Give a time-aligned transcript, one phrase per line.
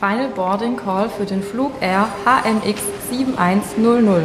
[0.00, 2.80] Final Boarding Call für den Flug Air HMX
[3.10, 4.22] 7100.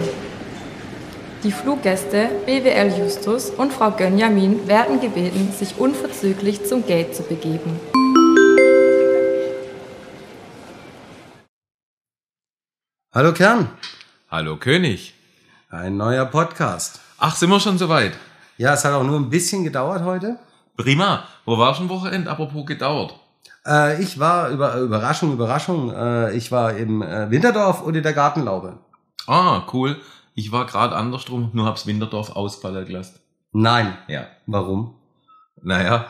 [1.44, 7.78] Die Fluggäste BWL Justus und Frau Gönjamin werden gebeten, sich unverzüglich zum Gate zu begeben.
[13.14, 13.68] Hallo Kern,
[14.32, 15.14] Hallo König.
[15.70, 17.02] ein neuer Podcast.
[17.18, 18.14] Ach, sind wir schon soweit?
[18.56, 20.40] Ja, es hat auch nur ein bisschen gedauert heute.
[20.78, 21.28] Prima.
[21.44, 22.32] Wo war schon Wochenende?
[22.32, 23.20] Apropos gedauert.
[23.66, 28.14] Äh, ich war, über, Überraschung, Überraschung, äh, ich war im äh, Winterdorf und in der
[28.14, 28.80] Gartenlaube.
[29.28, 29.98] Ah, cool.
[30.34, 33.20] Ich war gerade andersrum, nur hab's Winterdorf ausfallen gelassen.
[33.52, 33.98] Nein.
[34.08, 34.28] Ja.
[34.46, 34.96] Warum?
[35.62, 36.08] Naja,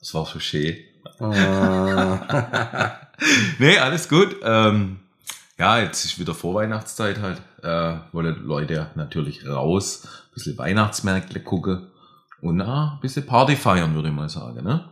[0.00, 0.76] das war so schön.
[1.20, 2.18] Äh,
[3.58, 4.36] Nee, alles gut.
[4.42, 4.98] Ähm,
[5.58, 7.40] ja, jetzt ist wieder Vorweihnachtszeit halt.
[7.62, 11.86] Äh, wollen Leute natürlich raus, ein bisschen Weihnachtsmärkte gucken
[12.42, 14.62] und na, ein bisschen Party feiern, würde ich mal sagen.
[14.62, 14.84] Ne?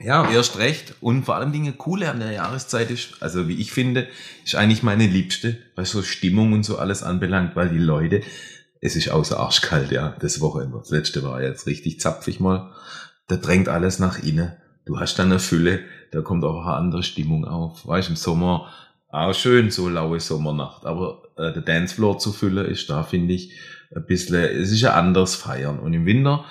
[0.00, 3.72] Ja, Erst recht und vor allem Dinge coole an der Jahreszeit ist, also wie ich
[3.72, 4.06] finde,
[4.44, 8.22] ist eigentlich meine liebste, was so Stimmung und so alles anbelangt, weil die Leute,
[8.80, 10.78] es ist außer arschkalt, ja, das Wochenende.
[10.78, 12.72] Das letzte war jetzt richtig zapfig mal.
[13.26, 14.52] Da drängt alles nach innen.
[14.86, 15.80] Du hast dann eine Fülle,
[16.12, 17.86] da kommt auch eine andere Stimmung auf.
[17.86, 18.70] Weißt im Sommer
[19.10, 20.84] auch schön, so laue Sommernacht.
[20.84, 23.52] Aber äh, der Dancefloor zu füllen ist da, finde ich,
[23.94, 25.78] ein bisschen, es ist ja anders feiern.
[25.78, 26.44] Und im Winter,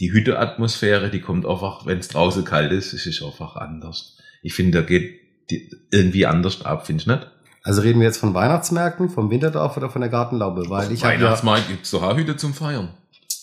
[0.00, 4.18] die Hütteatmosphäre, die kommt einfach, wenn es draußen kalt ist, es ist einfach anders.
[4.42, 7.26] Ich finde, da geht die irgendwie anders ab, findest du nicht?
[7.64, 10.68] also reden wir jetzt von Weihnachtsmärkten, vom Winterdorf oder von der Gartenlaube?
[10.68, 12.88] Weil ich habe ja, Weihnachtsmarkt gibt's doch auch Hütte zum Feiern.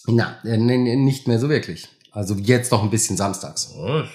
[0.08, 1.88] na, äh, nicht mehr so wirklich.
[2.12, 3.74] Also jetzt noch ein bisschen samstags.
[3.78, 4.10] Was?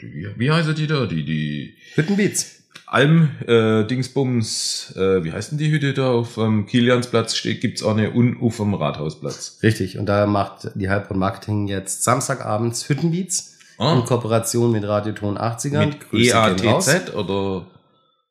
[0.00, 1.06] Die- Wie heißt die da?
[1.06, 2.61] Die, die Hüttenbeats.
[2.92, 7.82] Alm, äh, Dingsbums, äh, wie heißt denn die Hütte da auf dem Kiliansplatz steht, gibt's
[7.82, 9.58] auch eine und auf dem Rathausplatz.
[9.62, 9.98] Richtig.
[9.98, 15.86] Und da macht die Heilbronn Marketing jetzt Samstagabends Hüttenbeats Ah, in Kooperation mit Radioton 80er.
[15.86, 15.96] mit.
[16.12, 17.66] EATZ oder?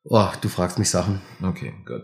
[0.03, 1.21] Oh, du fragst mich Sachen.
[1.43, 2.03] Okay, gut.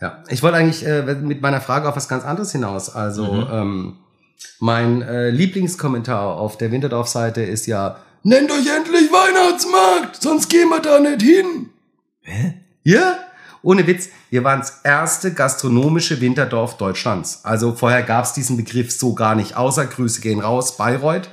[0.00, 2.90] Ja, ich wollte eigentlich äh, mit meiner Frage auf was ganz anderes hinaus.
[2.94, 3.46] Also Mhm.
[3.52, 3.96] ähm,
[4.58, 10.80] mein äh, Lieblingskommentar auf der Winterdorf-Seite ist ja, nennt euch endlich Weihnachtsmarkt, sonst gehen wir
[10.80, 11.70] da nicht hin.
[12.22, 12.54] Hä?
[12.84, 13.18] Ja?
[13.62, 17.44] Ohne Witz, wir waren das erste gastronomische Winterdorf Deutschlands.
[17.44, 21.28] Also vorher gab's diesen Begriff so gar nicht, außer Grüße gehen raus, Bayreuth.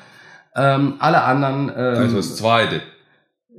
[0.56, 2.82] Ähm, alle anderen, ähm, Also das zweite.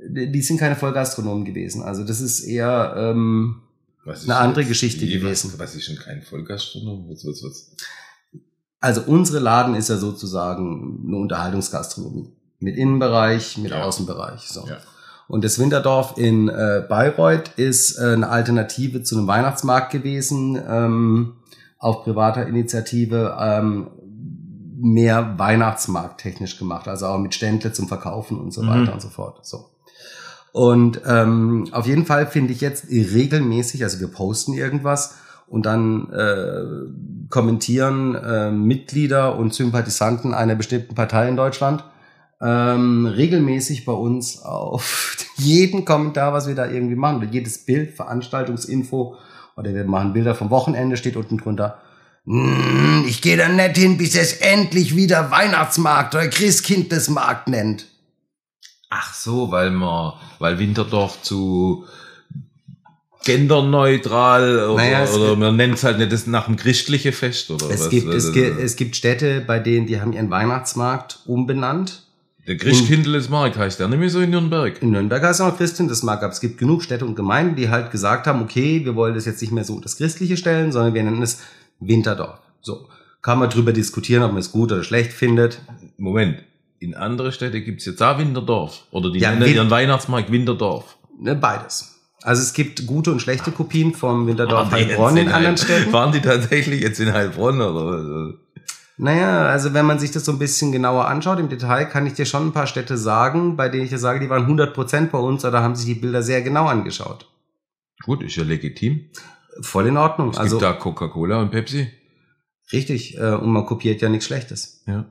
[0.07, 1.81] die die sind keine Vollgastronomen gewesen.
[1.81, 2.93] Also das ist eher...
[2.97, 3.61] Ähm,
[4.05, 5.51] Was Eine andere jetzt Geschichte die- gewesen.
[5.53, 7.09] Was, was ist denn kein Vollgastronom?
[7.09, 7.71] Was, was, was?
[8.81, 12.31] Also unsere Laden ist ja sozusagen eine Unterhaltungsgastronomie.
[12.59, 13.83] Mit Innenbereich, mit Ja.
[13.83, 14.41] Außenbereich.
[14.41, 14.65] So.
[14.67, 14.77] Ja.
[15.27, 21.33] Und das Winterdorf in äh, Bayreuth ist äh, eine Alternative zu einem Weihnachtsmarkt gewesen, ähm,
[21.77, 23.87] auf privater Initiative ähm,
[24.81, 28.67] mehr Weihnachtsmarkt technisch gemacht, also auch mit Ständle zum Verkaufen und so Mhm.
[28.69, 29.45] weiter und so fort.
[29.45, 29.69] So.
[30.51, 35.15] Und ähm, auf jeden Fall finde ich jetzt regelmäßig, also wir posten irgendwas
[35.47, 36.63] und dann äh,
[37.29, 41.83] kommentieren äh, Mitglieder und Sympathisanten einer bestimmten Partei in Deutschland
[42.41, 47.93] ähm, regelmäßig bei uns auf jeden Kommentar, was wir da irgendwie machen, oder jedes Bild,
[47.95, 49.15] Veranstaltungsinfo,
[49.57, 51.79] oder wir machen Bilder vom Wochenende, steht unten drunter.
[52.25, 57.85] "Mm, Ich gehe da nicht hin, bis es endlich wieder Weihnachtsmarkt oder Christkindlesmarkt nennt.
[58.89, 61.85] Ach so, weil man, weil Winterdorf zu
[63.25, 67.69] genderneutral oder, Naja, oder man nennt es halt nicht das nach dem christlichen Fest oder
[67.69, 67.89] Es was?
[67.89, 72.03] gibt, es, gibt, es gibt Städte, bei denen die haben ihren Weihnachtsmarkt umbenannt.
[72.49, 74.81] Der Christkindlesmarkt heißt der nicht mehr so in Nürnberg.
[74.81, 77.91] In Nürnberg heißt es noch Christkindlesmarkt, aber es gibt genug Städte und Gemeinden, die halt
[77.91, 81.03] gesagt haben, okay, wir wollen das jetzt nicht mehr so das Christliche stellen, sondern wir
[81.03, 81.43] nennen es
[81.79, 82.39] Winterdorf.
[82.61, 82.87] So.
[83.21, 85.61] Kann man drüber diskutieren, ob man es gut oder schlecht findet.
[85.97, 86.41] Moment,
[86.79, 88.81] in andere Städte gibt's jetzt auch Winterdorf.
[88.89, 90.97] Oder die Ja, nennen ihren Weihnachtsmarkt Winterdorf.
[91.19, 91.99] Ne, beides.
[92.23, 95.93] Also es gibt gute und schlechte Kopien vom Winterdorf Heilbronn jetzt in anderen Städten.
[95.93, 98.33] Waren die tatsächlich jetzt in Heilbronn oder?
[99.01, 102.13] Naja, also wenn man sich das so ein bisschen genauer anschaut, im Detail kann ich
[102.13, 105.17] dir schon ein paar Städte sagen, bei denen ich dir sage, die waren 100% bei
[105.17, 107.29] uns oder haben sich die Bilder sehr genau angeschaut.
[108.03, 109.09] Gut, ist ja legitim.
[109.61, 110.31] Voll in Ordnung.
[110.31, 111.87] Es also gibt da Coca-Cola und Pepsi.
[112.73, 114.83] richtig, äh, und man kopiert ja nichts Schlechtes.
[114.85, 115.05] Ja.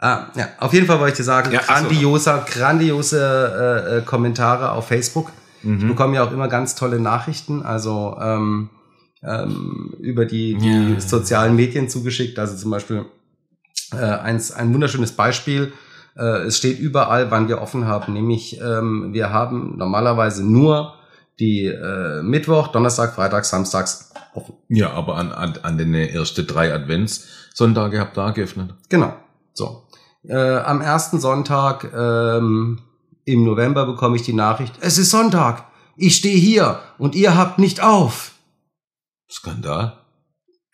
[0.00, 1.66] Ah, ja, auf jeden Fall wollte ich dir sagen, Ja, so.
[1.68, 5.30] grandioser, grandiose äh, äh, Kommentare auf Facebook.
[5.62, 5.88] Ich Mhm.
[5.88, 8.70] bekomme ja auch immer ganz tolle Nachrichten, also ähm,
[9.22, 11.00] ähm, über die, die Ja.
[11.00, 12.38] sozialen Medien zugeschickt.
[12.38, 13.04] Also zum Beispiel
[13.92, 15.72] äh, eins, ein wunderschönes Beispiel.
[16.16, 18.12] Äh, es steht überall, wann wir offen haben.
[18.14, 20.94] Nämlich ähm, wir haben normalerweise nur
[21.38, 24.54] die äh, Mittwoch, Donnerstag, Freitag, Samstags offen.
[24.68, 28.74] Ja, aber an, an, an den ersten drei Adventssonntage habt ihr geöffnet.
[28.88, 29.14] Genau.
[29.54, 29.84] So.
[30.28, 32.80] Äh, am ersten Sonntag ähm,
[33.24, 35.64] im November bekomme ich die Nachricht, es ist Sonntag.
[35.96, 38.32] Ich stehe hier und ihr habt nicht auf.
[39.30, 39.98] Skandal.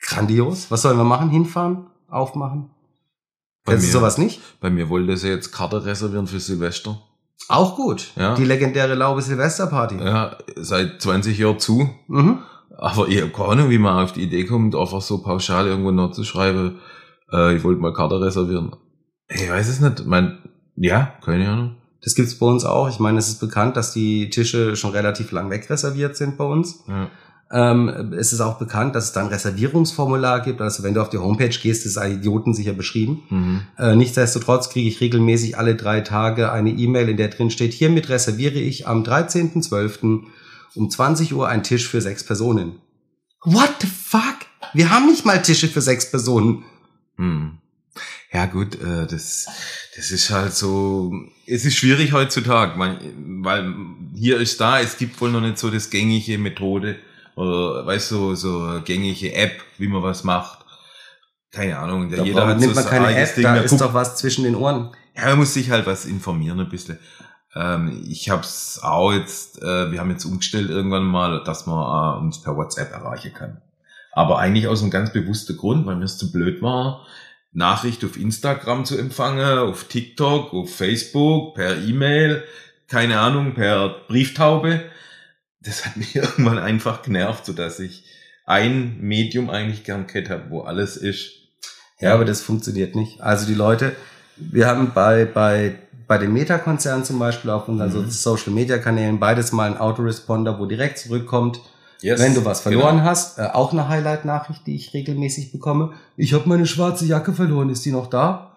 [0.00, 0.70] Grandios.
[0.70, 1.30] Was sollen wir machen?
[1.30, 1.86] Hinfahren?
[2.08, 2.70] Aufmachen?
[3.64, 4.40] Bei Kennst du mir- sowas nicht?
[4.60, 7.00] Bei mir wollte sie jetzt Karte reservieren für Silvester.
[7.48, 8.12] Auch gut.
[8.16, 8.34] Ja.
[8.34, 9.96] Die legendäre Laube Silvesterparty.
[9.96, 11.90] Ja, seit 20 Jahren zu.
[12.08, 12.40] Mhm.
[12.78, 15.90] Aber ich habe keine Ahnung, wie man auf die Idee kommt, einfach so pauschal irgendwo
[15.90, 16.78] noch zu schreiben,
[17.32, 18.74] äh, ich wollte mal Karte reservieren.
[19.28, 20.06] Ich weiß es nicht.
[20.06, 20.38] Mein,
[20.76, 21.76] ja, keine Ahnung.
[22.02, 22.88] Das gibt's bei uns auch.
[22.88, 26.84] Ich meine, es ist bekannt, dass die Tische schon relativ lang wegreserviert sind bei uns.
[26.86, 27.08] Ja.
[27.52, 30.60] Ähm, es ist auch bekannt, dass es da ein Reservierungsformular gibt.
[30.60, 33.22] Also wenn du auf die Homepage gehst, ist es Idioten sicher beschrieben.
[33.31, 33.60] Mhm.
[33.78, 38.08] Äh, nichtsdestotrotz kriege ich regelmäßig alle drei Tage eine E-Mail, in der drin steht, hiermit
[38.08, 40.25] reserviere ich am 13.12.
[40.75, 42.81] um 20 Uhr einen Tisch für sechs Personen.
[43.44, 44.46] What the fuck?
[44.75, 46.64] Wir haben nicht mal Tische für sechs Personen.
[47.16, 47.58] Hm.
[48.32, 49.46] Ja gut, äh, das,
[49.96, 51.12] das ist halt so,
[51.46, 52.99] es ist schwierig heutzutage, man,
[53.44, 53.72] weil
[54.14, 56.96] hier ist da, es gibt wohl noch nicht so das gängige Methode,
[57.36, 60.58] oder weißt du, so gängige App, wie man was macht.
[61.52, 63.44] Keine Ahnung, der, Da jeder hat nimmt so man keine App, Ding.
[63.44, 64.90] da Da ist guckt- doch was zwischen den Ohren.
[65.16, 66.98] Ja, man muss sich halt was informieren ein bisschen.
[67.54, 72.18] Ähm, ich hab's auch jetzt, äh, wir haben jetzt umgestellt irgendwann mal, dass man äh,
[72.20, 73.62] uns per WhatsApp erreichen kann.
[74.12, 77.06] Aber eigentlich aus einem ganz bewussten Grund, weil mir es zu blöd war,
[77.52, 82.44] Nachricht auf Instagram zu empfangen, auf TikTok, auf Facebook, per E-Mail,
[82.88, 84.82] keine Ahnung, per Brieftaube.
[85.66, 88.04] Das hat mich irgendwann einfach genervt, sodass ich
[88.46, 91.30] ein Medium eigentlich gern gehabt habe, wo alles ist.
[91.98, 93.20] Ja, aber das funktioniert nicht.
[93.20, 93.96] Also die Leute,
[94.36, 95.74] wir haben bei, bei,
[96.06, 98.10] bei den Meta-Konzernen zum Beispiel auf unseren Mhm.
[98.10, 101.60] Social-Media-Kanälen beides mal einen Autoresponder, wo direkt zurückkommt,
[102.02, 103.08] Yes, wenn du was verloren genau.
[103.08, 103.38] hast.
[103.38, 105.94] Äh, auch eine Highlight-Nachricht, die ich regelmäßig bekomme.
[106.18, 108.52] Ich habe meine schwarze Jacke verloren, ist die noch da?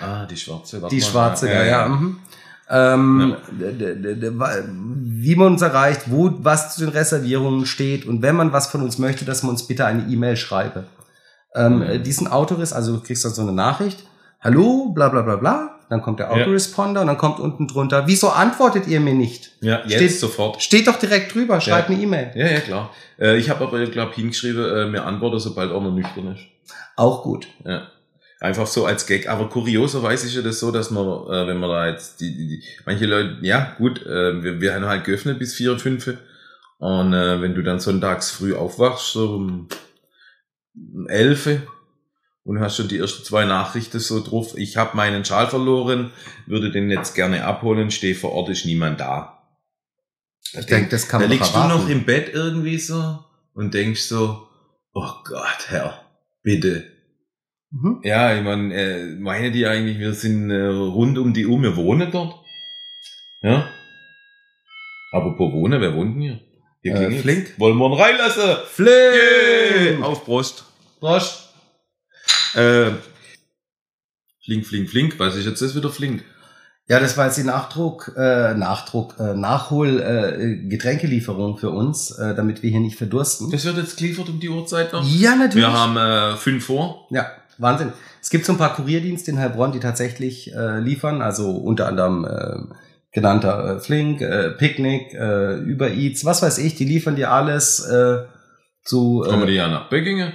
[0.00, 0.82] Ah, die schwarze.
[0.90, 1.88] Die schwarze, ja, ja.
[1.88, 2.18] Mhm.
[2.70, 3.34] Ähm,
[4.38, 8.66] wa- wie man uns erreicht, wo was zu den Reservierungen steht und wenn man was
[8.66, 10.84] von uns möchte, dass man uns bitte eine E-Mail schreibe.
[11.54, 11.82] Ähm, Mhm.
[11.82, 14.04] äh, Diesen Autoriss, also du kriegst dann so eine Nachricht,
[14.40, 16.32] hallo, bla bla bla bla, dann kommt der Ja.
[16.42, 19.52] Autoresponder und dann kommt unten drunter, wieso antwortet ihr mir nicht?
[19.62, 20.62] Ja, jetzt Steht- sofort.
[20.62, 21.94] Steht doch direkt drüber, schreibt Ja.
[21.94, 22.32] eine E-Mail.
[22.34, 22.90] Ja, ja, klar.
[23.18, 26.42] Äh, ich habe aber, glaube hingeschrieben, äh, mir antworte, sobald auch noch nüchtern ist.
[26.96, 27.46] Auch gut.
[27.64, 27.88] Ja.
[28.40, 29.28] Einfach so als Gag.
[29.28, 32.48] Aber kurioserweise ist ja das so, dass man, äh, wenn man da jetzt die, die,
[32.48, 36.08] die manche Leute, ja gut, äh, wir, wir haben halt geöffnet bis vier, fünf.
[36.78, 39.68] Und äh, wenn du dann sonntags früh aufwachst, so um
[41.08, 41.48] elf
[42.44, 46.12] und hast schon die ersten zwei Nachrichten so drauf, ich habe meinen Schal verloren,
[46.46, 49.42] würde den jetzt gerne abholen, stehe vor Ort, ist niemand da.
[50.52, 51.92] Ich denke, das kann da man liegst doch du noch erwarten.
[51.92, 53.18] im Bett irgendwie so
[53.52, 54.46] und denkst so,
[54.94, 56.04] oh Gott, Herr,
[56.42, 56.97] bitte.
[57.70, 58.00] Mhm.
[58.02, 61.76] Ja, ich meine, äh, meine die eigentlich, wir sind äh, rund um die Uhr, wir
[61.76, 62.34] wohnen dort.
[63.42, 63.68] Ja.
[65.12, 66.40] Apropos wohnen, wer wohnt denn hier?
[66.82, 67.18] Hier Äh.
[67.18, 67.58] Flink.
[67.58, 68.56] Wollen wir ihn reinlassen?
[68.66, 70.02] Flink!
[70.02, 70.64] Auf Brust.
[71.00, 71.48] Prost!
[72.54, 72.90] Äh,
[74.44, 75.18] flink, flink, flink.
[75.18, 76.24] Was ist jetzt das wieder flink?
[76.88, 82.34] Ja, das war jetzt die Nachdruck, äh, Nachdruck, äh, Nachhol, äh, Getränkelieferung für uns, äh,
[82.34, 83.50] damit wir hier nicht verdursten.
[83.50, 85.04] Das wird jetzt geliefert um die Uhrzeit noch?
[85.06, 85.66] ja, natürlich.
[85.66, 87.06] Wir haben äh, fünf vor.
[87.10, 87.92] ja, Wahnsinn.
[88.22, 92.24] Es gibt so ein paar Kurierdienste in Heilbronn, die tatsächlich äh, liefern, also unter anderem
[92.24, 92.74] äh,
[93.12, 97.80] genannter äh, Flink, äh, Picknick, äh, Uber Eats, was weiß ich, die liefern dir alles
[97.86, 98.24] äh,
[98.84, 99.22] zu.
[99.24, 100.32] Kommen wir Äh, die ja nach Böckingen?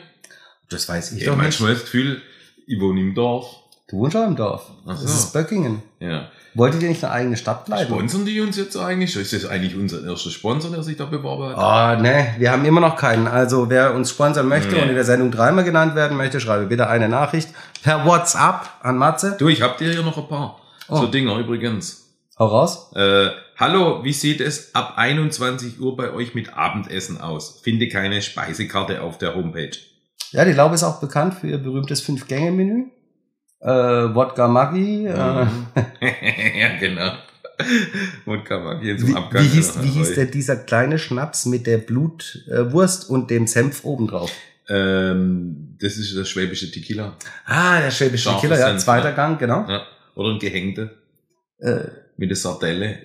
[0.70, 1.44] das weiß ich Ich doch nicht.
[1.44, 2.22] manchmal das Gefühl,
[2.66, 3.46] ich wohne im Dorf.
[3.90, 4.72] Du wohnst auch im Dorf.
[4.88, 5.04] Ach so.
[5.04, 5.84] Das ist Böckingen.
[6.00, 6.30] Ja.
[6.56, 7.86] Wolltet ihr nicht eine eigene Stadt bleiben?
[7.86, 9.16] Sponsern die uns jetzt eigentlich?
[9.16, 11.58] Ist das eigentlich unser erster Sponsor, der sich da beworben hat?
[11.58, 13.28] Ah, ne, wir haben immer noch keinen.
[13.28, 14.82] Also wer uns sponsern möchte Nee.
[14.84, 17.50] und in der Sendung dreimal genannt werden möchte, schreibe bitte eine Nachricht
[17.82, 19.36] per WhatsApp an Matze.
[19.40, 20.60] Du, ich hab dir hier noch ein paar.
[20.90, 20.98] Oh.
[20.98, 22.02] So Dinger übrigens.
[22.38, 22.92] Hau raus.
[22.96, 27.62] Äh, hallo, wie sieht es ab 21 Uhr bei euch mit Abendessen aus?
[27.64, 29.72] Finde keine Speisekarte auf der Homepage.
[30.32, 32.86] Ja, die Laube ist auch bekannt für ihr berühmtes Fünf-Gänge-Menü.
[33.64, 33.70] Äh,
[34.16, 35.08] Wodka Maggi.
[35.08, 35.68] Äh, Mhm.
[36.60, 37.14] ja, genau.
[38.26, 39.44] Wodka Maggi zum wie, Abgang.
[39.44, 44.32] wie, hieß, wie hieß denn dieser kleine Schnaps mit der Blutwurst und dem Senf obendrauf?
[44.70, 47.16] Ähm, das ist das schwäbische Tequila.
[47.46, 49.16] Ah, der schwäbische Scharfer Killer, ja, zweiter ja.
[49.16, 49.66] Gang, genau.
[49.68, 49.84] Ja.
[50.16, 50.92] Oder ein Gehängte
[51.60, 51.86] Äh,
[52.18, 52.98] mit der Sardelle.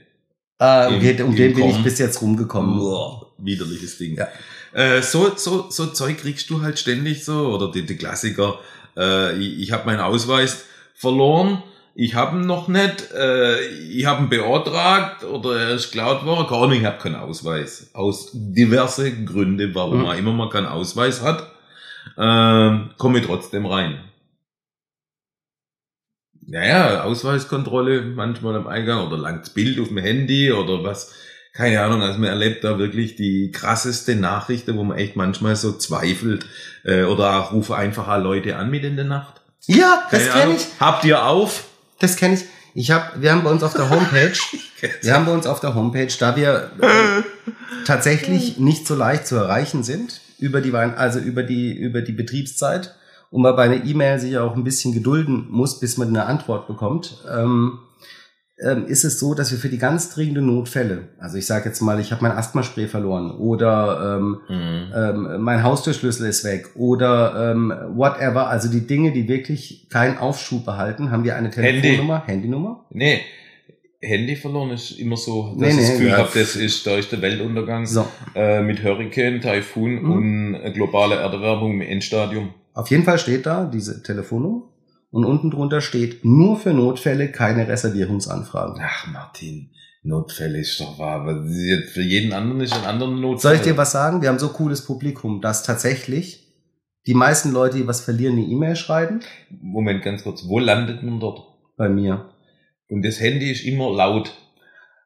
[0.59, 2.79] äh, um den, um den bin ich bis jetzt rumgekommen.
[2.81, 4.17] Uah, widerliches Ding.
[4.17, 4.29] Ja.
[4.73, 7.49] Äh, so, so, so Zeug kriegst du halt ständig so.
[7.55, 8.59] Oder die, die Klassiker.
[8.99, 11.63] Äh, ich ich habe meinen Ausweis verloren.
[11.95, 13.11] Ich habe ihn noch nicht.
[13.13, 16.47] Äh, ich habe ihn beantragt oder er ist geklaut worden.
[16.47, 17.91] Keine Ahnung, ich habe keinen Ausweis.
[17.95, 20.03] Aus diverse Gründe, warum Mhm.
[20.05, 21.51] man immer mal keinen Ausweis hat,
[22.17, 24.01] ähm, komme ich trotzdem rein.
[26.47, 31.15] Naja, Ausweiskontrolle manchmal am Eingang oder langts Bild auf dem Handy oder was.
[31.59, 35.73] Keine Ahnung, also man erlebt da wirklich die krasseste Nachrichten, wo man echt manchmal so
[35.73, 36.47] zweifelt
[36.85, 39.41] äh, oder auch rufe einfach Leute an mit in der Nacht.
[39.67, 40.57] Ja, das Keine kenne Ahnung.
[40.57, 40.67] ich.
[40.79, 41.65] Habt ihr auf?
[41.99, 42.45] Das kenne ich.
[42.75, 44.39] Ich habe, wir haben bei uns auf der Homepage,
[45.03, 47.23] wir haben bei uns auf der Homepage, da wir äh,
[47.85, 52.13] tatsächlich nicht so leicht zu erreichen sind über die Wein, also über die über die
[52.13, 52.95] Betriebszeit
[53.33, 56.69] und man bei einer E-Mail sich auch ein bisschen gedulden muss, bis man eine Antwort
[56.69, 57.17] bekommt.
[57.29, 57.81] Ähm,
[58.61, 61.81] ähm, ist es so, dass wir für die ganz dringenden Notfälle, also ich sage jetzt
[61.81, 67.73] mal, ich habe mein Asthmaspray verloren oder ähm, ähm, mein Haustürschlüssel ist weg oder ähm,
[67.95, 71.81] whatever, also die Dinge, die wirklich keinen Aufschub behalten, haben wir eine Handy.
[71.81, 72.85] Telefonnummer, Handynummer?
[72.91, 73.21] Nee,
[74.01, 76.17] Handy verloren ist immer so, dass Nee, ich das nee, Gefühl ja.
[76.19, 80.11] habe, das ist, da ist der Weltuntergang So, äh, mit Hurricane, Taifun Mhm.
[80.13, 82.55] und äh, globale Erderwärmung im Endstadium.
[82.75, 84.63] auf jeden Fall steht da diese Telefonnummer
[85.11, 88.81] und unten drunter steht nur für Notfälle keine Reservierungsanfragen.
[88.83, 89.71] Ach Martin,
[90.03, 91.23] Notfälle ist doch wahr.
[91.23, 93.41] aber Für jeden anderen ist ein anderer Notfall.
[93.41, 94.23] Soll ich dir was sagen?
[94.23, 96.47] Wir haben so cooles Publikum, dass tatsächlich
[97.07, 99.21] die meisten Leute, die was verlieren, eine E-Mail schreiben.
[99.51, 100.47] Moment, ganz kurz.
[100.47, 101.41] Wo landet man dort?
[101.77, 102.31] Bei mir.
[102.91, 104.35] Und das Handy ist immer laut.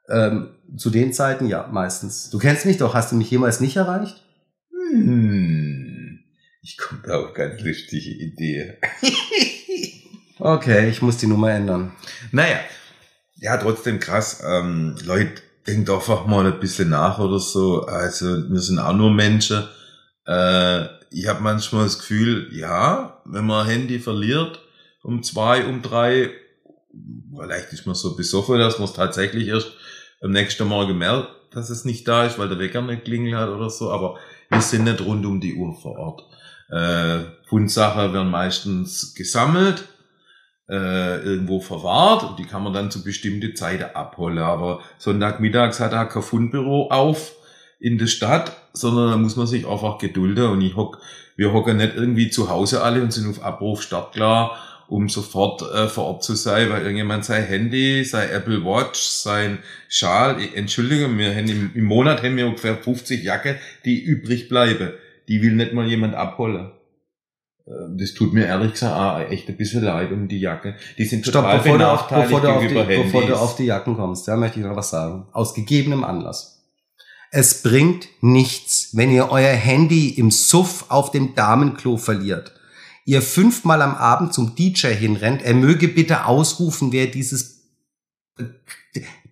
[0.09, 2.31] Ähm, zu den Zeiten ja, meistens.
[2.31, 4.25] Du kennst mich doch, hast du mich jemals nicht erreicht?
[4.71, 6.19] Hm.
[6.63, 8.79] Ich komme da auf ganz lustige Idee.
[10.45, 11.93] Okay, ich muss die Nummer ändern.
[12.33, 12.59] Naja,
[13.37, 14.43] ja, trotzdem krass.
[14.45, 17.87] Ähm, Leute, denkt einfach mal ein bisschen nach oder so.
[17.87, 19.63] Also, wir sind auch nur Menschen.
[20.27, 24.59] Äh, ich habe manchmal das Gefühl, ja, wenn man ein Handy verliert,
[25.05, 26.31] um zwei, um drei,
[27.39, 29.71] vielleicht ist man so besoffen, dass man es tatsächlich erst
[30.23, 33.49] am nächsten Morgen merkt, dass es nicht da ist, weil der Wecker nicht klingelt hat
[33.49, 34.19] oder so, aber
[34.51, 36.23] wir sind nicht rund um die Uhr vor Ort.
[36.69, 39.85] Äh, Fundsachen werden meistens gesammelt,
[40.69, 44.39] äh, irgendwo verwahrt und die kann man dann zu bestimmten Zeiten abholen.
[44.39, 47.33] Aber Sonntagmittags hat er kein Fundbüro auf
[47.81, 50.99] in der Stadt, sondern da muss man sich einfach gedulden und ich hock,
[51.37, 54.57] wir hocken nicht irgendwie zu Hause alle und sind auf Abruf startklar,
[54.89, 59.59] um sofort äh, vor Ort zu sein, weil irgendjemand sein Handy, sein Apple Watch, sein
[59.89, 64.49] Schal, ich- Entschuldigung, wir haben im, im Monat haben wir ungefähr 50 Jacke, die übrig
[64.49, 64.93] bleiben.
[65.29, 66.73] Die will nicht mal jemand abholen.
[67.67, 70.77] Äh, Das tut mir ehrlich gesagt auch echt ein bisschen leid um die Jacke.
[70.99, 73.41] Die sind Stopp, total bevor du, auf, bevor, du auf die, gegenüber bevor du Handys.
[73.41, 75.27] auf die Jacken kommst, da möchte ich noch was sagen.
[75.33, 76.65] Aus gegebenem Anlass.
[77.31, 82.53] Es bringt nichts, wenn ihr euer Handy im Suff auf dem Damenklo verliert.
[83.07, 87.63] Ihr fünfmal am Abend zum DJ hinrennt, er möge bitte ausrufen, wer dieses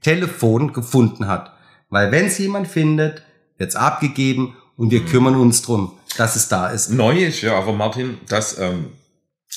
[0.00, 1.52] Telefon gefunden hat.
[1.88, 3.22] Weil wenn es jemand findet,
[3.58, 6.90] wird's abgegeben und wir kümmern uns drum, dass es da ist.
[6.90, 8.86] Neu ist ja aber Martin, dass ähm,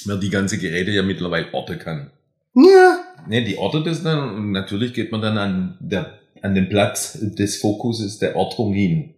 [0.05, 2.11] man die ganze Geräte ja mittlerweile orten kann.
[2.55, 2.99] Ja.
[3.27, 7.17] Ne, die ortet es dann und natürlich geht man dann an, der, an den Platz
[7.21, 9.15] des Fokuses der Ortung hin.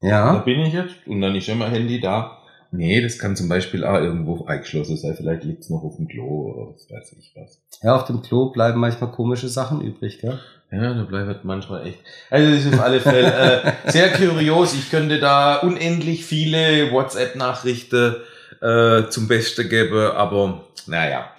[0.00, 0.38] Da Ja.
[0.38, 2.38] bin ich jetzt und dann ist ja mein Handy da.
[2.72, 5.14] Nee, das kann zum Beispiel auch irgendwo eingeschlossen sein.
[5.16, 7.62] Vielleicht liegt's noch auf dem Klo oder was weiß ich was.
[7.82, 10.40] Ja, auf dem Klo bleiben manchmal komische Sachen übrig, gell?
[10.74, 11.98] Ja, da bleibt manchmal echt.
[12.30, 14.74] Also das ist auf alle Fälle äh, sehr kurios.
[14.74, 18.16] Ich könnte da unendlich viele WhatsApp-Nachrichten
[18.60, 21.30] äh, zum Besten geben, aber naja.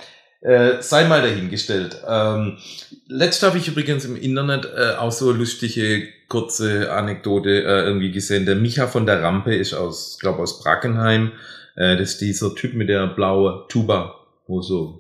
[0.42, 1.98] Äh, sei mal dahingestellt.
[2.08, 2.60] Ähm,
[3.08, 8.46] letzt habe ich übrigens im Internet äh, auch so lustige kurze Anekdote äh, irgendwie gesehen.
[8.46, 11.32] Der Micha von der Rampe ist aus, glaube aus Brackenheim.
[11.76, 14.16] Äh, das ist dieser Typ mit der blauen Tuba,
[14.46, 15.00] wo so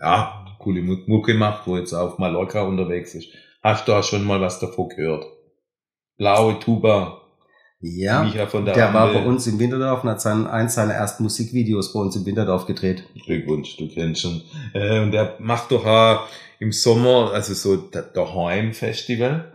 [0.00, 3.28] ja coole Mu- Mucke macht, wo jetzt auf Mallorca unterwegs ist.
[3.62, 5.26] Hast du auch schon mal was davon gehört?
[6.16, 7.20] Blaue Tuba,
[7.80, 8.22] Ja.
[8.22, 11.22] Micha von der, Der war bei uns im Winterdorf und hat seinen, eins seiner ersten
[11.22, 13.04] Musikvideos bei uns im Winterdorf gedreht.
[13.24, 14.42] Glückwunsch, du kennst schon.
[14.74, 16.26] Äh, und der macht doch auch
[16.58, 19.52] im Sommer, also so der, Heim-Festival.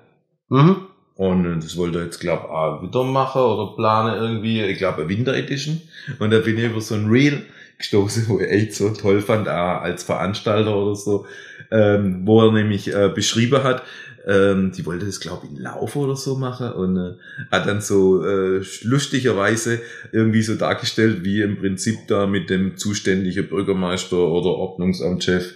[0.49, 0.87] Mhm.
[1.15, 5.03] Und das wollte er jetzt, glaube ich, auch wieder machen oder planen irgendwie, ich glaube,
[5.03, 5.81] eine Winter-Edition.
[6.19, 7.45] Und da bin ich über so ein Reel
[7.77, 11.25] gestoßen, wo ich echt so toll fand, auch als Veranstalter oder so,
[11.71, 13.83] ähm, wo er nämlich äh, beschrieben hat,
[14.27, 17.13] ähm, die wollte das, glaube ich, in Lauf oder so machen und äh,
[17.51, 19.81] hat dann so äh, lustigerweise
[20.11, 25.53] irgendwie so dargestellt, wie im Prinzip da mit dem zuständigen Bürgermeister oder Ordnungsamtchef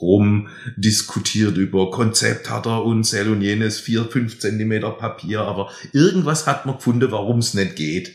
[0.00, 5.70] rum diskutiert über Konzept hat er und sel und jenes, vier, fünf Zentimeter Papier, aber
[5.92, 8.14] irgendwas hat man gefunden, warum es nicht geht.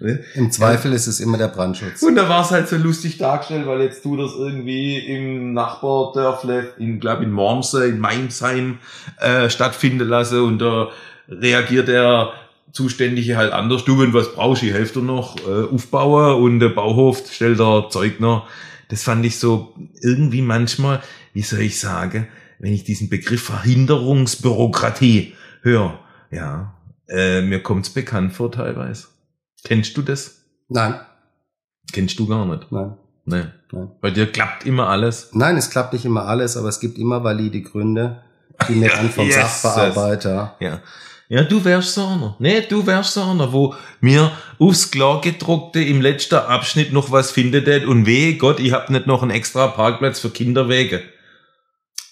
[0.00, 0.20] Ne?
[0.34, 2.02] Im Zweifel ist es immer der Brandschutz.
[2.02, 6.74] Und da war es halt so lustig dargestellt, weil jetzt du das irgendwie im Nachbardörfle,
[6.78, 8.78] in, glaube in Wormse, in Mainsheim
[9.18, 10.88] äh, stattfinden lasse und da
[11.28, 12.32] reagiert der
[12.72, 13.84] Zuständige halt anders.
[13.84, 17.86] Du, wenn was brauchst, ich helfe dir noch äh, aufbauen und der Bauhof stellt der
[17.90, 18.46] Zeugner.
[18.88, 21.02] Das fand ich so irgendwie manchmal,
[21.32, 22.26] wie soll ich sagen,
[22.58, 25.98] wenn ich diesen Begriff Verhinderungsbürokratie höre,
[26.30, 26.74] Ja.
[27.08, 29.08] Äh, mir kommt's bekannt vor teilweise.
[29.64, 30.42] Kennst du das?
[30.68, 30.94] Nein,
[31.92, 32.70] Kennst du gar nicht.
[32.70, 32.96] nein.
[33.24, 33.44] Nee.
[33.72, 33.90] Nein.
[34.00, 35.30] Bei dir klappt immer alles.
[35.32, 38.22] Nein, es klappt nicht immer alles, aber es gibt immer valide Gründe,
[38.68, 39.62] die mir dann vom Yes.
[39.62, 40.56] Sachbearbeiter.
[40.60, 40.80] Ja.
[41.28, 42.34] Ja, du wärst so einer.
[42.40, 47.84] Nee, du wärst so einer, wo mir aufs Klargedruckte im letzten Abschnitt noch was findet
[47.86, 51.02] und wehe Gott, ich hab nicht noch einen extra Parkplatz für Kinderwege.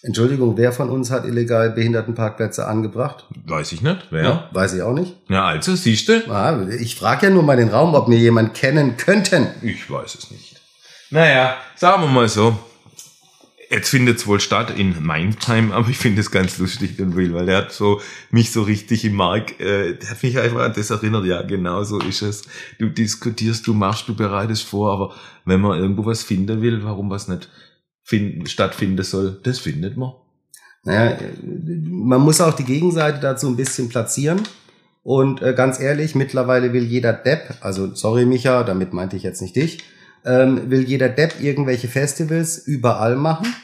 [0.03, 3.27] Entschuldigung, wer von uns hat illegal Behindertenparkplätze angebracht?
[3.47, 4.07] Weiß ich nicht.
[4.11, 4.23] Wer?
[4.23, 5.17] Ja, Ja, weiß ich auch nicht.
[5.29, 6.31] also, siehst du?
[6.31, 9.49] Ah, ich frage ja nur mal den Raum, ob mir jemand kennen könnten.
[9.63, 10.57] Ich weiß es nicht.
[11.11, 12.57] Naja, sagen wir mal so.
[13.71, 17.35] Jetzt findet es wohl statt in Mindtime, aber ich finde es ganz lustig, den Will,
[17.35, 18.01] weil der hat so
[18.31, 21.83] mich so richtig im Mark, äh, der hat mich einfach an das erinnert, ja, genau
[21.85, 22.45] so ist es.
[22.79, 25.15] Du diskutierst, du machst, du bereitest vor, aber
[25.45, 27.51] wenn man irgendwo was finden will, warum was nicht
[28.09, 30.13] finden, stattfinden soll, das findet man.
[30.83, 34.41] Naja, man muss auch die Gegenseite dazu ein bisschen platzieren.
[35.03, 39.43] Und äh, ganz ehrlich, mittlerweile will jeder Depp, also sorry Micha, damit meinte ich jetzt
[39.43, 39.81] nicht dich,
[40.25, 43.55] ähm, will jeder Depp irgendwelche Festivals überall machen.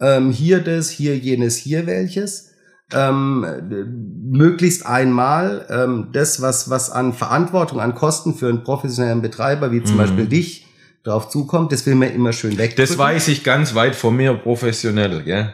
[0.00, 2.50] Ähm, hier das, hier jenes, hier welches.
[2.92, 9.22] Ähm, äh, möglichst einmal ähm, das, was, was an Verantwortung, an Kosten für einen professionellen
[9.22, 10.00] Betreiber, wie zum Mhm.
[10.00, 10.63] Beispiel dich,
[11.04, 12.76] drauf zukommt, das will man immer schön weg.
[12.76, 15.52] Das weiß ich ganz weit von mir professionell, gell?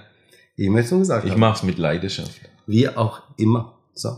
[0.56, 1.40] Wie ich schon gesagt Ich habe.
[1.40, 2.32] mach's mit Leidenschaft.
[2.66, 3.74] Wie auch immer.
[3.94, 4.16] So.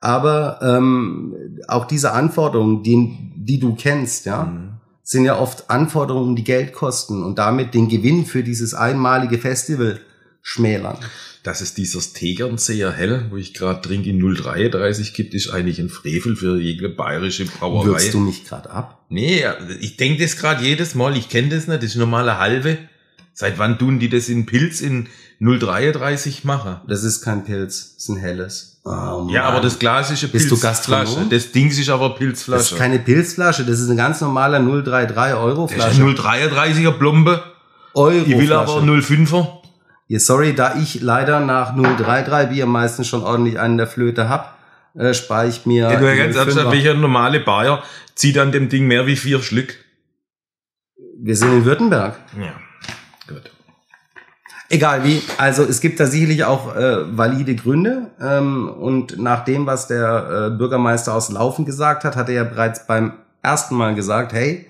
[0.00, 4.70] Aber ähm, auch diese Anforderungen, die, die du kennst, ja, Mhm.
[5.02, 10.00] sind ja oft Anforderungen, die Geld kosten und damit den Gewinn für dieses einmalige Festival
[10.42, 10.96] schmälern.
[11.42, 15.88] Dass es dieses Tegernseer Hell, wo ich gerade trinke, in 033 gibt, ist eigentlich ein
[15.88, 17.86] Frevel für jede bayerische Brauerei.
[17.86, 19.04] Würzt du mich gerade ab?
[19.08, 19.42] Nee,
[19.80, 22.76] ich denke das gerade jedes Mal, ich kenne das nicht, das ist normale halbe.
[23.32, 25.08] Seit wann tun die das in Pilz in
[25.40, 26.76] 033 machen?
[26.86, 28.80] Das ist kein Pilz, das ist ein helles.
[28.84, 31.26] Oh, Ja, aber das Glas ist eine Bist du Pilzflasche.
[31.30, 32.74] Das Ding ist aber das Pilzflasche.
[32.74, 36.02] ist keine Pilzflasche, das ist eine ganz normale 033 Euro das ist Flasche.
[36.02, 37.42] eine 033er Plombe.
[37.94, 39.59] Euro Ich will aber 05er.
[40.10, 44.58] Ja, sorry, da ich leider nach 033 Bier meistens schon ordentlich einen der Flöte hab,
[44.96, 45.88] äh, spare ich mir.
[45.88, 46.40] Ja, du ganz 05er.
[46.40, 47.80] ernsthaft, welcher normale Bayer
[48.16, 49.76] zieht an dem Ding mehr wie vier Schlück?
[51.16, 52.18] Wir sind in Württemberg.
[52.36, 52.54] Ja,
[53.32, 53.52] gut.
[54.68, 58.10] Egal wie, also es gibt da sicherlich auch äh, valide Gründe.
[58.20, 62.42] Ähm, und nach dem, was der äh, Bürgermeister aus Laufen gesagt hat, hat er ja
[62.42, 64.66] bereits beim ersten Mal gesagt, hey,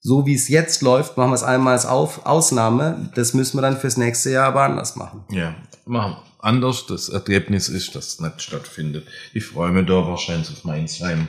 [0.00, 3.10] so wie es jetzt läuft, machen wir es einmal als Auf Ausnahme.
[3.14, 5.24] Das müssen wir dann fürs nächste Jahr aber anders machen.
[5.30, 6.22] Ja, machen wir.
[6.42, 9.06] Anders, das Ergebnis ist, dass es nicht stattfindet.
[9.34, 11.28] Ich freue mich da wahrscheinlich auf Mainzheim.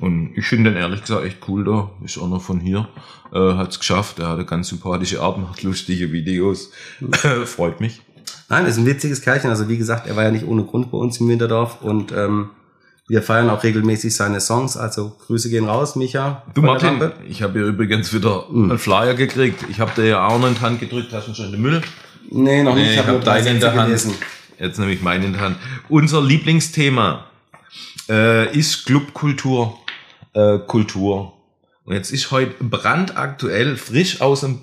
[0.00, 1.90] Und ich finde den ehrlich gesagt echt cool da.
[2.04, 2.88] Ist auch noch von hier.
[3.32, 4.18] Äh, hat's geschafft.
[4.18, 6.70] Er hat eine ganz sympathische Art, macht lustige Videos.
[7.44, 8.02] Freut mich.
[8.48, 9.50] Nein, ist ein witziges Kerlchen.
[9.50, 12.50] Also wie gesagt, er war ja nicht ohne Grund bei uns im Winterdorf und ähm,
[13.08, 14.76] wir feiern auch regelmäßig seine Songs.
[14.76, 16.42] Also Grüße gehen raus, Micha.
[16.54, 18.70] Du Martin, ich habe hier übrigens wieder Mhm.
[18.70, 19.64] einen Flyer gekriegt.
[19.70, 21.12] Ich habe dir ja auch noch in die Hand gedrückt.
[21.12, 21.82] Hast du schon den Müll?
[22.30, 22.86] Nee, noch nicht.
[22.86, 23.86] Nee, ich hab habe drei deinen in der Hand.
[23.86, 24.14] gelesen.
[24.58, 25.56] Jetzt nehme ich meinen in der Hand.
[25.88, 27.24] Unser Lieblingsthema
[28.08, 29.76] äh, ist Clubkultur.
[30.34, 31.34] Äh, Kultur.
[31.84, 34.60] Und jetzt ist heute brandaktuell, frisch aus dem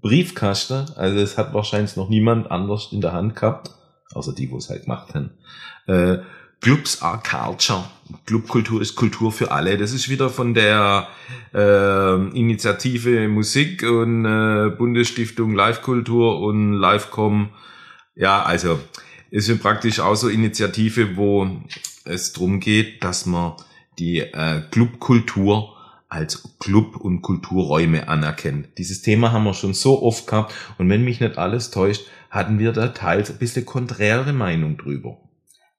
[0.00, 3.70] Briefkasten, also es hat wahrscheinlich noch niemand anders in der Hand gehabt,
[4.14, 5.30] außer die, wo es halt gemacht haben.
[5.86, 6.18] Äh,
[6.62, 7.90] Clubs are Culture.
[8.24, 9.76] Clubkultur ist Kultur für alle.
[9.76, 11.08] Das ist wieder von der
[11.52, 17.48] äh, Initiative Musik und äh, Bundesstiftung Live-Kultur und Livecom.
[18.14, 18.78] Ja, also
[19.32, 21.50] ist praktisch auch so Initiative, wo
[22.04, 23.54] es drum geht, dass man
[23.98, 25.76] die äh, Clubkultur
[26.08, 28.78] als Club- und Kulturräume anerkennt.
[28.78, 32.60] Dieses Thema haben wir schon so oft gehabt und wenn mich nicht alles täuscht, hatten
[32.60, 35.18] wir da teils ein bisschen konträre Meinung drüber.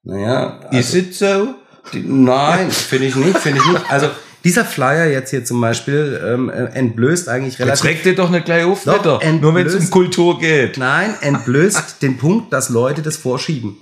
[0.04, 1.54] Naja, Ist also, es so?
[1.92, 3.90] die, nein, finde ich nicht, finde ich nicht.
[3.90, 4.08] Also
[4.44, 8.30] dieser Flyer jetzt hier zum Beispiel ähm, äh, entblößt eigentlich Jetzt relativ regt ihr doch
[8.30, 9.32] nicht gleich auf, Doch, bitte.
[9.40, 9.90] Nur wenn es um entblößt.
[9.90, 10.76] Kultur geht.
[10.76, 13.76] Nein, entblößt den Punkt, dass Leute das vorschieben.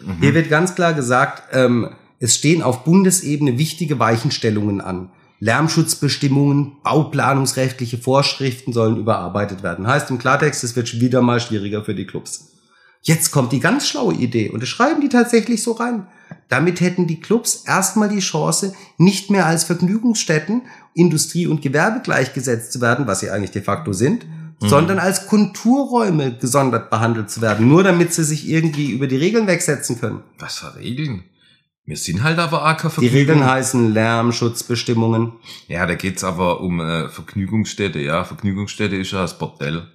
[0.00, 0.16] Mhm.
[0.20, 5.10] Hier wird ganz klar gesagt, ähm, es stehen auf Bundesebene wichtige Weichenstellungen an.
[5.40, 9.86] Lärmschutzbestimmungen, bauplanungsrechtliche Vorschriften sollen überarbeitet werden.
[9.86, 12.55] Heißt im Klartext, es wird wieder mal schwieriger für die Clubs.
[13.06, 16.08] Jetzt kommt die ganz schlaue Idee und das schreiben die tatsächlich so rein.
[16.48, 22.72] Damit hätten die Clubs erstmal die Chance, nicht mehr als Vergnügungsstätten, Industrie und Gewerbe gleichgesetzt
[22.72, 24.26] zu werden, was sie eigentlich de facto sind,
[24.58, 29.46] sondern als Kulturräume gesondert behandelt zu werden, nur damit sie sich irgendwie über die Regeln
[29.46, 30.24] wegsetzen können.
[30.40, 31.22] Was für Regeln?
[31.84, 35.34] Wir sind halt aber keine Die Regeln heißen Lärmschutzbestimmungen.
[35.68, 38.00] Ja, da geht's aber um äh, Vergnügungsstätte.
[38.00, 39.86] Ja, Vergnügungsstätte ist ja das Bordell.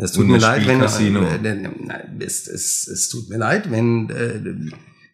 [0.00, 4.40] Es tut mir leid, wenn äh, äh, es, es, es tut mir leid, wenn äh,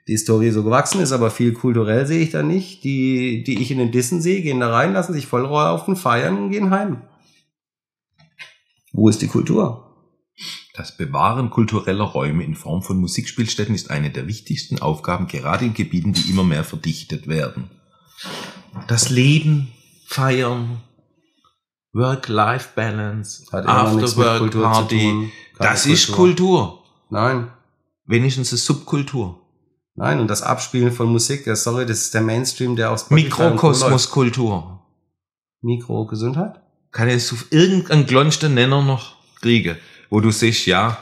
[0.06, 2.84] die Historie so gewachsen ist, aber viel kulturell sehe ich da nicht.
[2.84, 5.96] Die, die ich in den Dissen sehe, gehen da rein, lassen sich Vollrohr auf und
[5.96, 7.00] feiern und gehen heim.
[8.92, 9.80] Wo ist die Kultur?
[10.74, 15.72] Das Bewahren kultureller Räume in Form von Musikspielstätten ist eine der wichtigsten Aufgaben, gerade in
[15.72, 17.70] Gebieten, die immer mehr verdichtet werden.
[18.86, 19.72] Das Leben
[20.06, 20.82] feiern,
[21.94, 26.83] Work-Life-Balance, Kultur After-Work-Party, das ist Kultur.
[27.09, 27.50] Nein.
[28.07, 29.40] Wenigstens eine Subkultur.
[29.94, 33.11] Nein, und das Abspielen von Musik, ja, sorry, das ist der Mainstream, der aus.
[33.11, 34.83] Mikrokosmos-Kultur.
[35.62, 36.61] Mikrogesundheit?
[36.90, 39.76] Kann ich auf irgendeinen glonsten Nenner noch kriegen,
[40.11, 40.98] wo du siehst, ja,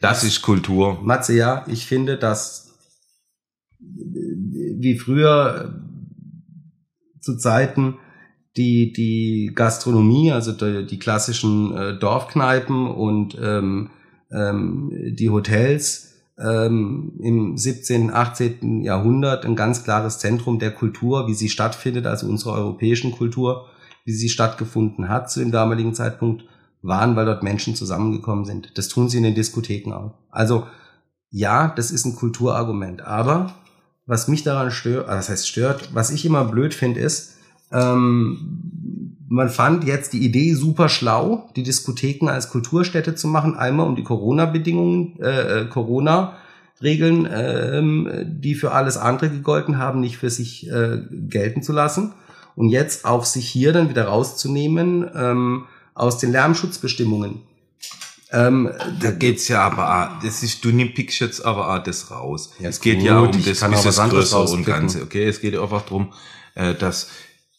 [0.00, 1.00] das ist Kultur.
[1.02, 2.68] Matze, ja, ich finde, dass
[3.80, 7.98] wie früher äh, zu Zeiten
[8.56, 13.90] die, die Gastronomie, also die, die klassischen äh, Dorfkneipen und ähm,
[14.30, 18.82] ähm, die Hotels ähm, im 17., 18.
[18.82, 23.66] Jahrhundert ein ganz klares Zentrum der Kultur, wie sie stattfindet, also unserer europäischen Kultur,
[24.04, 26.44] wie sie stattgefunden hat zu dem damaligen Zeitpunkt,
[26.80, 28.78] waren, weil dort Menschen zusammengekommen sind.
[28.78, 30.14] Das tun sie in den Diskotheken auch.
[30.30, 30.66] Also
[31.30, 33.02] ja, das ist ein Kulturargument.
[33.02, 33.54] Aber
[34.06, 37.37] was mich daran stört, das heißt stört, was ich immer blöd finde, ist,
[37.72, 43.86] ähm, man fand jetzt die Idee super schlau, die Diskotheken als Kulturstätte zu machen, einmal
[43.86, 48.08] um die Corona-Bedingungen, äh, Corona-Regeln, ähm,
[48.40, 52.12] die für alles andere gegolten haben, nicht für sich äh, gelten zu lassen.
[52.56, 57.42] Und jetzt auch sich hier dann wieder rauszunehmen ähm, aus den Lärmschutzbestimmungen.
[58.32, 62.50] Ähm, Da geht's ja aber, auch- das ist, du pickst jetzt aber auch das raus.
[62.58, 64.64] Ja, es geht gut, ja um das, anderes Größere und.
[64.66, 65.24] Ganze, okay?
[65.28, 66.12] Es geht einfach darum,
[66.54, 67.08] äh, dass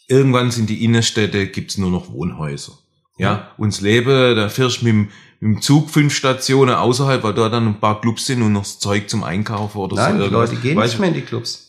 [0.10, 2.74] irgendwann sind die Innenstädte, gibt's nur noch Wohnhäuser.
[3.18, 5.10] Ja, das Leben, da fährst du mit, dem-
[5.42, 8.62] mit dem Zug fünf Stationen außerhalb, weil da dann ein paar Clubs sind und noch
[8.64, 10.18] das Zeug zum Einkaufen oder Nein, so.
[10.18, 10.50] die irgendwas.
[10.52, 11.66] Leute gehen Weißt nicht mehr in die Clubs.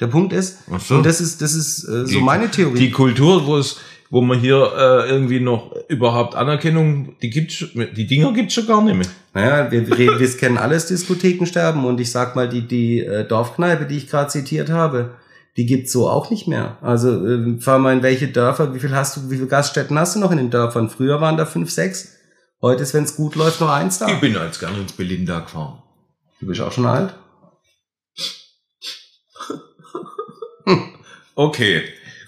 [0.00, 0.96] Der Punkt ist, so.
[0.96, 2.78] und das ist, das ist äh, so Die- meine Theorie.
[2.78, 3.78] Die Kultur, wo es,
[4.10, 7.64] wo man hier äh, irgendwie noch überhaupt Anerkennung, die gibt's,
[7.96, 9.06] die Dinger gibt's schon gar nicht mehr.
[9.34, 13.86] Naja, wir reden, wir kennen alles Diskothekensterben und ich sag mal, die, die äh, Dorfkneipe,
[13.86, 15.10] die ich gerade zitiert habe,
[15.56, 16.78] die gibt's so auch nicht mehr.
[16.82, 20.16] Also ähm, fahr mal in welche Dörfer, wie viel hast du, wie viele Gaststätten hast
[20.16, 20.90] du noch in den Dörfern?
[20.90, 22.16] Früher waren da fünf, sechs.
[22.60, 24.08] Heute ist, wenn es gut läuft, noch eins da.
[24.08, 25.82] Ich bin als gerne ins Belinda gefahren.
[26.40, 27.14] Du bist auch schon alt.
[31.36, 31.82] Okay,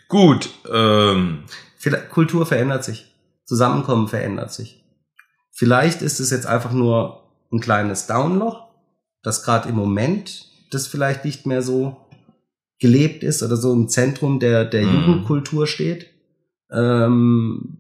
[0.09, 0.51] gut.
[0.69, 1.45] Ähm,
[2.11, 3.15] Kultur verändert sich.
[3.45, 4.85] Zusammenkommen verändert sich.
[5.53, 8.69] Vielleicht ist es jetzt einfach nur ein kleines Downloch,
[9.23, 12.06] dass gerade im Moment das vielleicht nicht mehr so
[12.79, 14.95] gelebt ist oder so im Zentrum der, der Mhm.
[14.95, 16.07] Jugendkultur steht.
[16.71, 17.79] Ähm,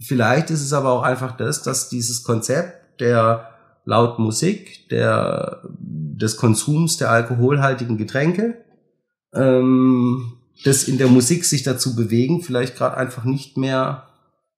[0.00, 3.48] vielleicht ist es aber auch einfach das, dass dieses Konzept der
[3.84, 8.56] laut Musik, der, des Konsums der alkoholhaltigen Getränke,
[9.34, 14.06] ähm, das in der Musik sich dazu bewegen, vielleicht gerade einfach nicht mehr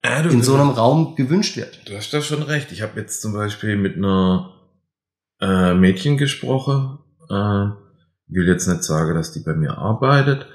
[0.04, 1.88] ja, in so einem Raum gewünscht wird.
[1.88, 2.72] du hast da schon recht.
[2.72, 4.50] Ich habe jetzt zum Beispiel mit einer
[5.40, 6.98] äh, Mädchen gesprochen.
[7.30, 7.66] Äh,
[8.34, 10.46] will jetzt nicht sagen, dass die bei mir arbeitet.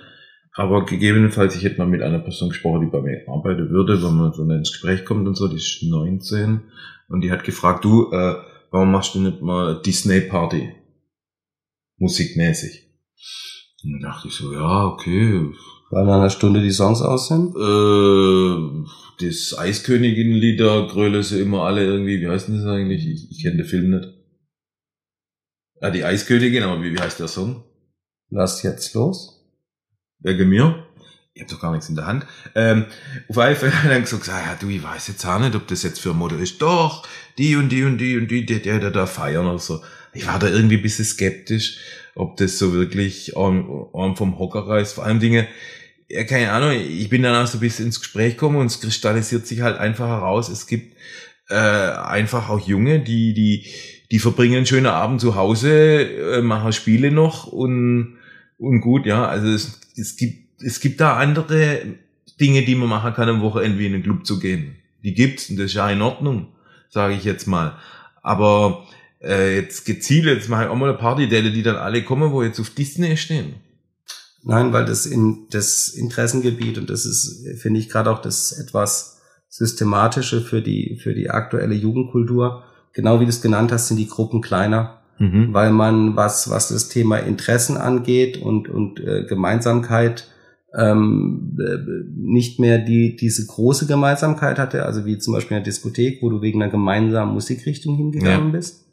[0.54, 4.16] Aber gegebenenfalls, ich hätte mal mit einer Person gesprochen, die bei mir arbeiten würde, wenn
[4.16, 6.62] man so ins Gespräch kommt und so, die ist 19
[7.10, 8.36] und die hat gefragt, du, äh,
[8.72, 10.74] warum machst du nicht mal Disney-Party?
[12.00, 12.88] Musikmäßig.
[13.84, 15.52] Und dann dachte ich so, ja, okay,
[15.92, 17.56] Weil nach einer Stunde die Songs aus sind.
[17.56, 18.88] äh,
[19.20, 23.08] das Eiskönigin-Lieder gröle sie immer alle irgendwie, wie heißt denn das eigentlich?
[23.08, 24.17] Ich, ich kenne den Film nicht.
[25.80, 27.64] Ah, die Eiskönigin, aber wie, wie heißt der Song?
[28.30, 29.46] Lass jetzt los.
[30.20, 30.88] Wegen mir?
[31.34, 32.26] Ich habe doch gar nichts in der Hand.
[32.56, 32.86] Ähm,
[33.30, 35.56] auf jeden Fall hat er dann gesagt, ah, ja, du, ich weiß jetzt auch nicht,
[35.56, 36.62] ob das jetzt für ein Motto ist.
[36.64, 39.84] Doch, die und die und die und die, die, die, die da feiern oder so.
[40.14, 41.78] Ich war da irgendwie ein bisschen skeptisch,
[42.16, 44.96] ob das so wirklich arm, arm vom Hocker reißt.
[44.96, 45.48] Vor allem Dinge,
[46.10, 48.80] ja, keine Ahnung, ich bin dann auch so ein bisschen ins Gespräch gekommen und es
[48.80, 50.96] kristallisiert sich halt einfach heraus, es gibt
[51.50, 53.68] äh, einfach auch Junge, die, die,
[54.12, 58.18] die verbringen einen schönen Abend zu Hause, äh, machen Spiele noch und,
[58.58, 61.82] und gut, ja, also es, es gibt, es gibt da andere
[62.40, 64.76] Dinge, die man machen kann am Wochenende in den Club zu gehen.
[65.04, 66.48] Die gibt's und das ist ja in Ordnung,
[66.90, 67.78] sage ich jetzt mal.
[68.22, 68.86] Aber
[69.22, 72.32] äh, jetzt gezielt, jetzt mache ich auch mal eine Party, die, die dann alle kommen,
[72.32, 73.56] wo jetzt auf Disney stehen.
[74.44, 79.22] Nein, weil das in das Interessengebiet und das ist, finde ich, gerade auch das etwas
[79.50, 82.64] systematische für die für die aktuelle Jugendkultur.
[82.98, 85.54] Genau wie du es genannt hast, sind die Gruppen kleiner, Mhm.
[85.54, 90.28] weil man was was das Thema Interessen angeht und und äh, Gemeinsamkeit
[90.78, 91.78] ähm, äh,
[92.16, 96.30] nicht mehr die diese große Gemeinsamkeit hatte, also wie zum Beispiel in der Diskothek, wo
[96.30, 98.86] du wegen einer gemeinsamen Musikrichtung hingegangen bist,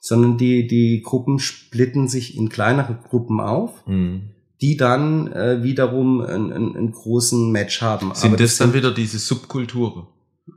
[0.00, 4.30] sondern die, die Gruppen splitten sich in kleinere Gruppen auf, Mhm.
[4.60, 8.12] die dann äh, wiederum einen, einen, einen großen Match haben.
[8.14, 10.06] Sind das dann sind- wieder diese Subkulturen?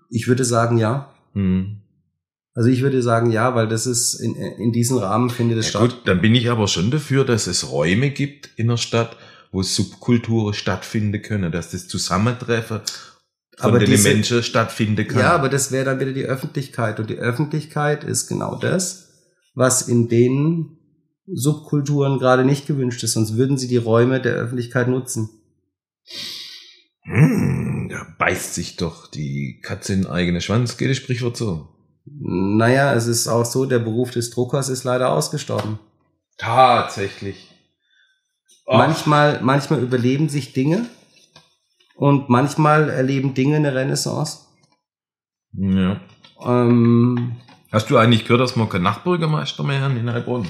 [0.09, 1.09] Ich würde sagen, ja.
[1.33, 1.81] Mhm.
[2.57, 5.69] Also ich würde sagen, ja, weil das ist in, in diesem Rahmen findet es Ja,
[5.71, 5.81] statt.
[5.81, 9.17] gut, dann bin ich aber schon dafür, dass es Räume gibt in der Stadt,
[9.51, 12.79] wo Subkulturen stattfinden können, dass das Zusammentreffen
[13.57, 15.19] von Aber den diese- Menschen stattfinden kann.
[15.19, 16.99] Ja, aber das wäre dann wieder die Öffentlichkeit.
[16.99, 19.09] Und die Öffentlichkeit ist genau das,
[19.53, 20.77] was in den
[21.27, 23.13] Subkulturen gerade nicht gewünscht ist.
[23.13, 25.29] Sonst würden sie die Räume der Öffentlichkeit nutzen.
[27.03, 31.69] Hm, da beißt sich doch die Katze in den eigenen Schwanz, geht das Sprichwort so.
[32.05, 35.79] Naja, es ist auch so, der Beruf des Druckers ist leider ausgestorben.
[36.37, 37.51] Tatsächlich.
[38.67, 40.85] Ach, Manchmal, manchmal überleben sich Dinge
[41.95, 44.39] und manchmal erleben Dinge eine Renaissance.
[45.53, 45.99] ja.
[46.43, 47.37] Ähm,
[47.71, 50.47] Hast du eigentlich gehört, dass wir keinen Nachtbürgermeister mehr haben in Heilbronn?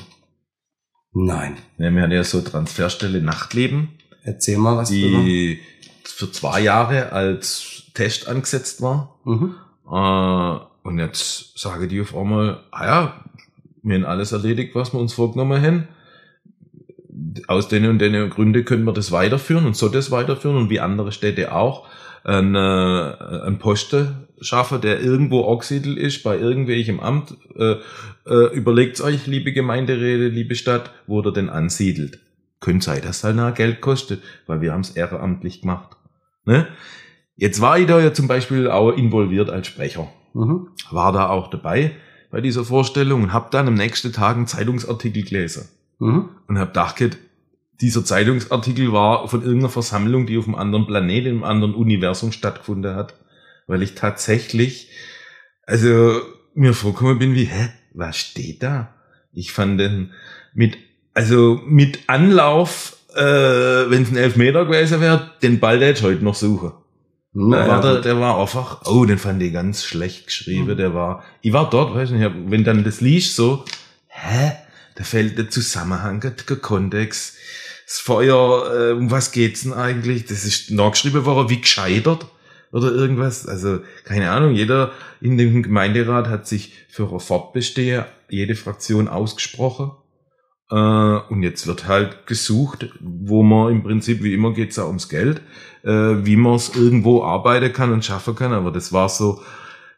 [1.13, 1.57] nein.
[1.77, 3.89] Ja, wir haben ja so Transferstelle Nachtleben,
[4.23, 5.19] Erzähl mal was drüber.
[5.23, 5.59] die
[6.03, 9.19] für zwei Jahre als Test angesetzt war.
[9.23, 9.55] Mhm.
[9.89, 13.25] Äh, und jetzt sage die auf einmal, ah ja,
[13.81, 15.87] wir haben alles erledigt, was wir uns vorgenommen haben.
[17.47, 20.79] Aus den und den Gründen können wir das weiterführen und so das weiterführen und wie
[20.79, 21.87] andere Städte auch
[22.23, 27.35] einen, äh, einen Posten schaffen, der irgendwo angesiedelt ist, bei irgendwelchem Amt.
[27.57, 27.77] Äh,
[28.27, 32.19] äh, überlegt euch, liebe Gemeinderäte, liebe Stadt, wo der denn ansiedelt.
[32.59, 35.97] Könnte sein, dass halt nach Geld kostet, weil wir haben es ehrenamtlich gemacht.
[36.45, 36.67] Ne?
[37.37, 40.67] Jetzt war ich da ja zum Beispiel auch involviert als Sprecher Mhm.
[40.91, 41.91] war da auch dabei
[42.29, 45.69] bei dieser Vorstellung und habe dann am nächsten Tag einen Zeitungsartikel gelesen
[45.99, 46.29] Mhm.
[46.47, 47.17] und habe gedacht,
[47.81, 52.95] dieser Zeitungsartikel war von irgendeiner Versammlung, die auf einem anderen Planeten, im anderen Universum stattgefunden
[52.95, 53.13] hat,
[53.67, 54.89] weil ich tatsächlich,
[55.65, 56.19] also
[56.53, 58.93] mir vorgekommen bin wie, hä, was steht da?
[59.33, 60.11] Ich fand den
[60.53, 60.77] mit,
[61.13, 63.21] also mit Anlauf, äh,
[63.89, 66.73] wenn es ein Elfmeter gewesen wäre, den Ball der jetzt heute noch suchen.
[67.37, 70.71] Na, Der war, der, war einfach, oh, den fand ich ganz schlecht geschrieben.
[70.71, 70.77] Mhm.
[70.77, 73.65] Der war, ich war dort, weiß nicht, wenn dann das liest so,
[74.07, 74.53] hä?
[74.95, 77.35] Da fällt der Zusammenhang, der Kontext,
[77.85, 80.25] das Feuer, äh, um was geht's denn eigentlich?
[80.25, 82.25] Das ist nachgeschrieben worden, wie gescheitert
[82.71, 83.45] oder irgendwas.
[83.45, 89.91] Also, keine Ahnung, jeder in dem Gemeinderat hat sich für ein Fortbestehen, jede Fraktion ausgesprochen.
[90.71, 95.09] Äh, und jetzt wird halt gesucht, wo man im Prinzip, wie immer geht's ja ums
[95.09, 95.41] Geld,
[95.83, 98.53] äh, wie man es irgendwo arbeiten kann und schaffen kann.
[98.53, 99.41] Aber das war so,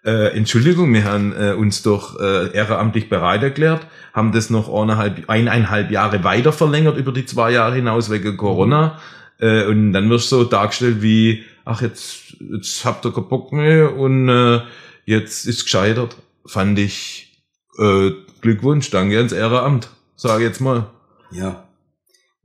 [0.04, 5.30] äh, Entschuldigung, wir haben äh, uns doch äh, ehrenamtlich bereit erklärt, haben das noch eineinhalb,
[5.30, 9.00] eineinhalb Jahre weiter verlängert über die zwei Jahre hinaus wegen Corona.
[9.40, 13.52] Äh, und dann wirst du so dargestellt wie, ach, jetzt, jetzt habt ihr keinen Bock
[13.52, 14.62] mehr und äh,
[15.06, 16.16] jetzt ist gescheitert.
[16.46, 17.44] Fand ich
[17.78, 20.88] äh, Glückwunsch, danke ans Ehrenamt, sage jetzt mal.
[21.32, 21.64] ja.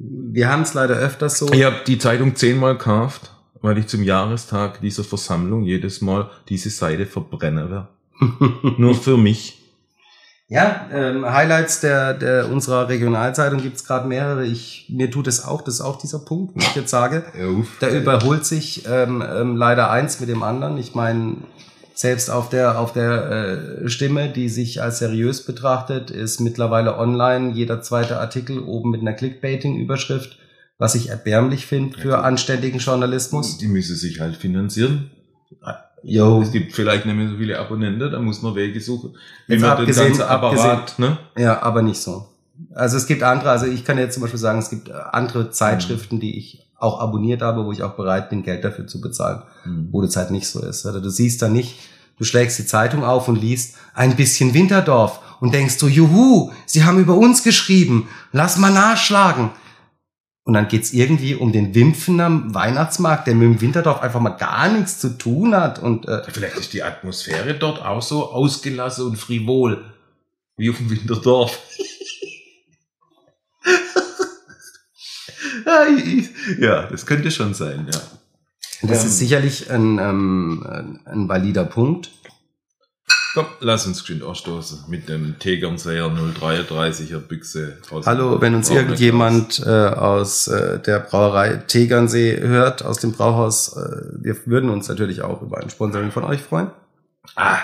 [0.04, 1.52] Wir haben es leider öfters so.
[1.52, 3.30] Ich habe die Zeitung zehnmal gekauft,
[3.60, 7.88] weil ich zum Jahrestag dieser Versammlung jedes Mal diese Seite verbrennen werde.
[8.78, 9.62] Nur für mich.
[10.48, 14.44] Ja, ähm, Highlights der, der unserer Regionalzeitung gibt's gerade mehrere.
[14.44, 17.24] Ich, mir tut es auch, das ist auch dieser Punkt, wenn ich jetzt sage.
[17.80, 20.78] Da überholt sich ähm, ähm, leider eins mit dem anderen.
[20.78, 21.36] Ich meine,
[21.94, 27.52] selbst auf der auf der äh, Stimme, die sich als seriös betrachtet, ist mittlerweile online
[27.52, 30.38] jeder zweite Artikel oben mit einer Clickbaiting-Überschrift,
[30.78, 33.58] was ich erbärmlich finde für anständigen Journalismus.
[33.58, 35.10] Die müssen sich halt finanzieren.
[36.02, 36.42] Jo.
[36.42, 39.14] Es gibt vielleicht nicht mehr so viele Abonnenten, da muss man Wege suchen.
[39.46, 41.18] Jetzt Immer den abgesehen- ganzen Apparat, ne?
[41.38, 42.26] Ja, aber nicht so.
[42.74, 45.50] Also es gibt andere, also ich kann jetzt zum Beispiel sagen, es gibt äh, andere
[45.50, 49.42] Zeitschriften, die ich auch abonniert habe, wo ich auch bereit bin, Geld dafür zu bezahlen,
[49.90, 50.84] wo das halt nicht so ist.
[50.84, 51.78] Also du siehst da nicht,
[52.18, 56.84] du schlägst die Zeitung auf und liest ein bisschen Winterdorf und denkst so, juhu, sie
[56.84, 59.50] haben über uns geschrieben, lass mal nachschlagen.
[60.44, 64.68] Und dann geht's irgendwie um den Wimpfener Weihnachtsmarkt, der mit dem Winterdorf einfach mal gar
[64.68, 65.78] nichts zu tun hat.
[65.78, 69.84] Und äh, Vielleicht ist die Atmosphäre dort auch so ausgelassen und frivol.
[70.56, 71.56] Wie auf dem Winterdorf.
[76.58, 78.00] Ja, das könnte schon sein, ja.
[78.88, 79.06] das Ähm.
[79.06, 82.10] ist sicherlich ein, ähm, ein- valider Punkt.
[83.34, 87.78] Komm, lass uns geschwind anstoßen mit dem Tegernseher 033er Büchse.
[87.90, 93.74] aus Hallo, wenn uns irgendjemand äh, aus äh, der Brauerei Tegernsee hört, aus dem Brauhaus,
[93.74, 96.70] äh, wir würden uns natürlich auch über ein Sponsoring von euch freuen.
[97.34, 97.56] Ah,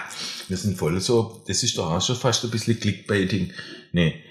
[0.48, 3.52] wir sind voll so, das ist doch auch schon fast ein bisschen Clickbaiting.
[3.92, 4.22] Nee.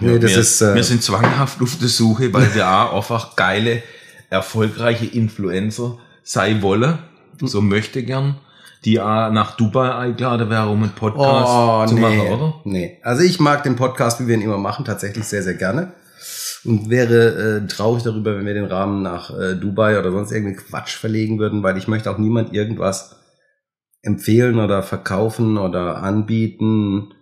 [0.00, 3.36] Wir, nee, wir, ist, äh, wir sind zwanghaft auf der Suche, weil wir auch einfach
[3.36, 3.82] geile,
[4.30, 6.98] erfolgreiche Influencer sein wollen.
[7.40, 8.36] So möchte gern.
[8.84, 12.00] die auch nach Dubai eingeladen wäre, um einen Podcast Oh, zu nee.
[12.00, 12.54] machen, oder?
[12.64, 12.98] Nee.
[13.02, 15.92] Also ich mag den Podcast, wie wir ihn immer machen, tatsächlich sehr, sehr gerne.
[16.64, 20.64] Und wäre äh, traurig darüber, wenn wir den Rahmen nach äh, Dubai oder sonst irgendeinen
[20.66, 23.16] Quatsch verlegen würden, weil ich möchte auch niemand irgendwas
[24.02, 27.14] empfehlen oder verkaufen oder anbieten,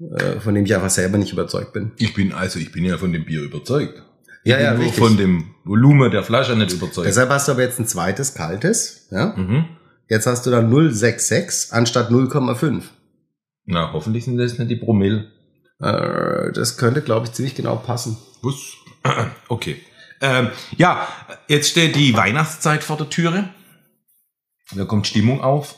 [0.00, 1.92] äh, von dem ich einfach selber nicht überzeugt bin.
[1.96, 4.02] Ich bin also, ich bin ja von dem Bier überzeugt.
[4.44, 5.04] Ja, ich ja, bin nur richtig.
[5.04, 7.06] von dem Volumen der Flasche nicht überzeugt.
[7.06, 9.34] Deshalb hast du aber jetzt ein zweites kaltes, ja?
[9.36, 9.66] mhm.
[10.08, 12.82] Jetzt hast du dann 0,66 anstatt 0,5.
[13.66, 15.30] Na, hoffentlich sind das nicht die Promille.
[15.80, 18.16] Äh, das könnte, glaube ich, ziemlich genau passen.
[18.42, 18.54] Was?
[19.48, 19.80] Okay.
[20.20, 21.06] Ähm, ja,
[21.46, 23.48] jetzt steht die Weihnachtszeit vor der Türe.
[24.74, 25.76] Da kommt Stimmung auf.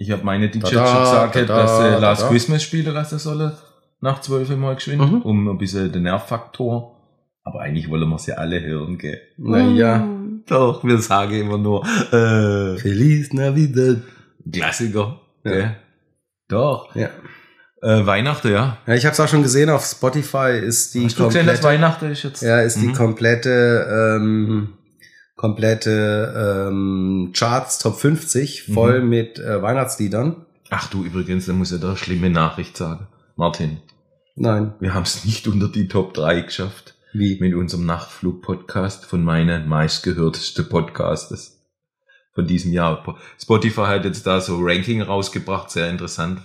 [0.00, 2.32] Ich habe meine DJ schon gesagt, tada, dass sie Last tada.
[2.32, 3.52] Christmas spielen lassen sollen.
[4.00, 5.20] Nach zwölf Mal geschwind, Mhm.
[5.22, 6.96] um ein bisschen den Nervfaktor.
[7.44, 9.20] Aber eigentlich wollen wir sie alle hören, gell?
[9.36, 9.98] Naja.
[9.98, 10.42] Mm.
[10.46, 13.98] Doch, wir sagen immer nur, äh, Feliz Navidad.
[14.50, 15.50] Klassiker, Ja.
[15.50, 15.76] gell?
[16.48, 16.94] Doch.
[16.96, 17.10] Ja.
[17.82, 18.78] Äh, Weihnachten, ja.
[18.86, 21.60] Ja, ich habe es auch schon gesehen, auf Spotify ist die Hast du gesehen, dass
[21.60, 22.42] komplette, Weihnachten ist jetzt?
[22.42, 22.94] ja, ist die Mhm.
[22.94, 24.68] komplette, ähm,
[25.40, 28.72] komplette ähm, Charts Top 50 Mhm.
[28.74, 30.44] voll mit äh, Weihnachtsliedern.
[30.68, 33.08] Ach du, übrigens, da muss ich da eine schlimme Nachricht sagen.
[33.36, 33.78] Martin,
[34.36, 37.38] Nein, wir haben es nicht unter die Top 3 geschafft wie?
[37.40, 41.58] mit unserem Nachtflug-Podcast von meinen meistgehörtesten Podcastes
[42.34, 43.16] von diesem Jahr.
[43.40, 46.40] Spotify hat jetzt da so Ranking rausgebracht, sehr interessant,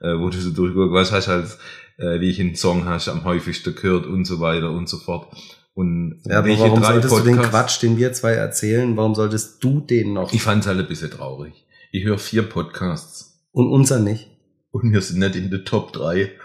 [0.00, 1.56] äh, wo du so durchguckst, was hast halt,
[1.98, 5.28] äh, welchen Song hast am häufigsten gehört und so weiter und so fort.
[5.74, 9.62] Und Ja, aber warum solltest du den Podcasts- Quatsch, den wir zwei erzählen, warum solltest
[9.64, 11.66] du den noch Ich fand's halt ein bisschen traurig.
[11.92, 14.28] Ich höre vier Podcasts und unser nicht?
[14.70, 16.30] und wir sind nicht in der Top 3.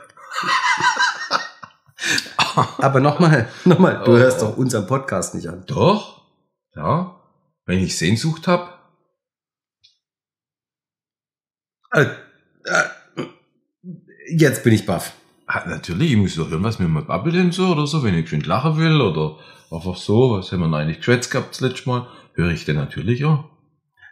[2.77, 4.17] Aber nochmal, nochmal, du Oh.
[4.17, 5.63] hörst doch unseren Podcast nicht an.
[5.67, 6.21] Doch,
[6.75, 7.19] ja.
[7.65, 8.77] Wenn ich Sehnsucht hab,
[11.91, 12.05] Äh,
[12.65, 12.83] äh,
[14.29, 15.13] jetzt bin ich baff.
[15.47, 18.41] Natürlich, ich muss doch hören, was mir mal babbeln so oder so, wenn ich schön
[18.41, 19.37] lachen will oder
[19.71, 22.75] einfach so, was haben wir denn eigentlich geschwätzt gehabt das letzte Mal, höre ich den
[22.75, 23.45] natürlich auch.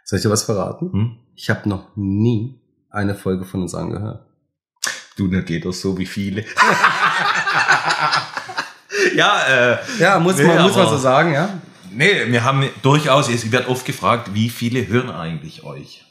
[0.04, 0.92] Soll ich dir was verraten?
[0.92, 1.16] Hm?
[1.34, 2.58] Ich habe noch nie
[2.90, 4.24] eine Folge von uns angehört.
[5.18, 6.42] Du, da geht das so wie viele.
[9.14, 11.60] ja, äh, Ja, muss, Nee, man, muss man so sagen, ja.
[11.92, 16.04] nee, wir haben durchaus, es wird oft gefragt, wie viele hören eigentlich euch?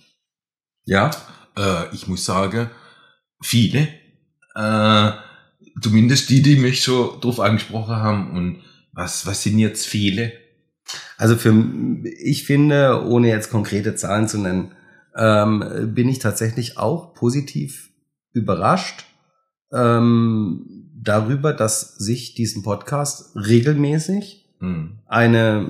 [0.86, 1.10] Ja.
[1.58, 2.70] Äh, ich muss sagen,
[3.42, 3.88] viele.
[4.56, 5.12] Äh,
[5.82, 8.32] zumindest die, die mich schon drauf angesprochen haben.
[8.32, 8.62] Und
[8.94, 10.32] was, was sind jetzt viele?
[11.18, 11.54] Also für
[12.20, 14.72] ich finde, ohne jetzt konkrete Zahlen zu nennen,
[15.15, 17.89] ähm, bin ich tatsächlich auch positiv
[18.34, 19.06] überrascht
[19.72, 25.00] ähm, darüber, dass sich diesen Podcast regelmäßig Hm.
[25.06, 25.70] eine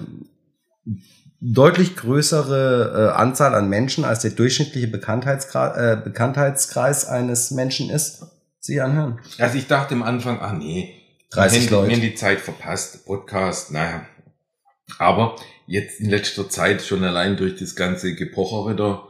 [1.41, 8.25] deutlich größere äh, Anzahl an Menschen als der durchschnittliche Bekanntheitskreis, äh, Bekanntheitskreis eines Menschen ist,
[8.65, 9.19] sich anhören.
[9.37, 11.01] Also ich dachte am Anfang, ah nee,
[11.31, 11.93] 30 wir haben, Leute.
[11.95, 14.05] haben die Zeit verpasst, Podcast, naja.
[14.97, 15.35] Aber
[15.67, 19.07] jetzt in letzter Zeit schon allein durch das ganze Gepochere da,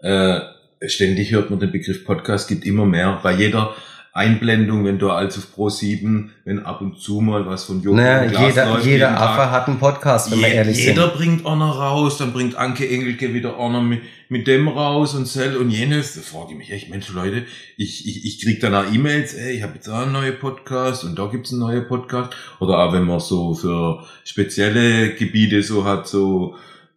[0.00, 3.20] äh, ständig hört man den Begriff Podcast, gibt immer mehr.
[3.22, 3.74] Bei jeder
[4.12, 7.96] Einblendung, wenn du also auf Pro 7, wenn ab und zu mal was von Joko
[7.96, 9.20] Naja, jeder, läuft, jeder jeden Tag.
[9.20, 11.14] Affe hat einen Podcast, wenn wir Je- ehrlich jeder sind.
[11.16, 15.56] bringt einer raus, dann bringt Anke Engelke wieder einer mit, mit dem raus und Cell
[15.56, 16.14] und jenes.
[16.14, 17.44] Da frage ich mich echt, Mensch Leute,
[17.76, 21.04] ich, ich, ich krieg dann auch E-Mails, ey, ich habe jetzt auch einen neuen Podcast
[21.04, 22.32] und da gibt's einen neuen Podcast.
[22.60, 26.56] Oder auch wenn man so für spezielle Gebiete so hat, so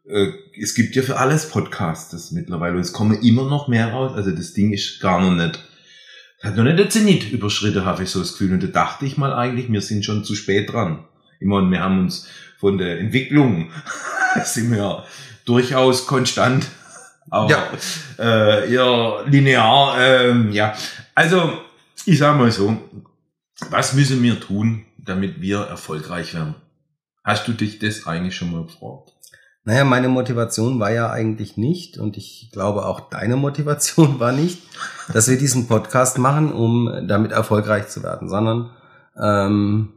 [0.10, 0.28] äh,
[0.60, 4.12] es gibt ja für alles Podcasts mittlerweile und es kommen immer noch mehr raus.
[4.15, 5.60] Also das Ding ist gar noch nicht,
[6.43, 8.54] hat noch nicht der Zenit überschritten, habe ich so das Gefühl.
[8.54, 11.04] Und da dachte ich mal eigentlich, wir sind schon zu spät dran.
[11.39, 12.27] Meine, wir haben uns
[12.60, 13.71] von der Entwicklung
[14.43, 15.06] sind wir
[15.45, 16.67] durchaus konstant,
[17.30, 17.67] aber Ja.
[18.19, 19.95] äh, eher linear.
[19.99, 20.75] Ähm, ja,
[21.15, 21.60] also
[22.06, 22.77] ich sag mal so,
[23.69, 26.56] was müssen wir tun, damit wir erfolgreich werden?
[27.23, 29.11] Hast du dich das eigentlich schon mal gefragt?
[29.63, 34.62] Naja, meine Motivation war ja eigentlich nicht, und ich glaube auch deine Motivation war nicht,
[35.13, 38.71] dass wir diesen Podcast machen, um damit erfolgreich zu werden, sondern
[39.21, 39.94] ähm,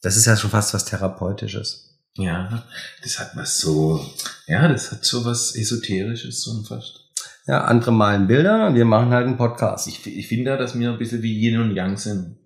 [0.00, 2.00] das ist ja schon fast was Therapeutisches.
[2.16, 2.64] Ja,
[3.02, 4.00] das hat was so,
[4.46, 7.00] ja, das hat so was Esoterisches so fast.
[7.46, 9.86] Ja, andere malen Bilder, wir machen halt einen Podcast.
[9.86, 12.38] Ich, ich finde ja, dass wir ein bisschen wie Yin und Yang sind.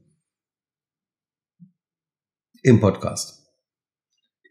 [2.62, 3.46] Im Podcast.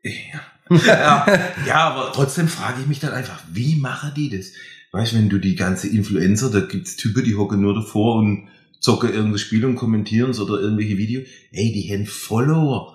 [0.04, 0.39] Ja.
[0.70, 1.26] Ja,
[1.65, 4.51] ja, aber trotzdem frage ich mich dann einfach, wie machen die das?
[4.91, 8.47] Weißt du, wenn du die ganze Influencer, da gibt's Typen, die hocken nur davor und
[8.80, 11.28] zocken irgendein Spiel und kommentieren oder irgendwelche Videos.
[11.51, 12.93] Ey, die haben Follower.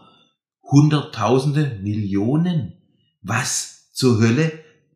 [0.63, 2.75] Hunderttausende, Millionen.
[3.21, 4.53] Was zur Hölle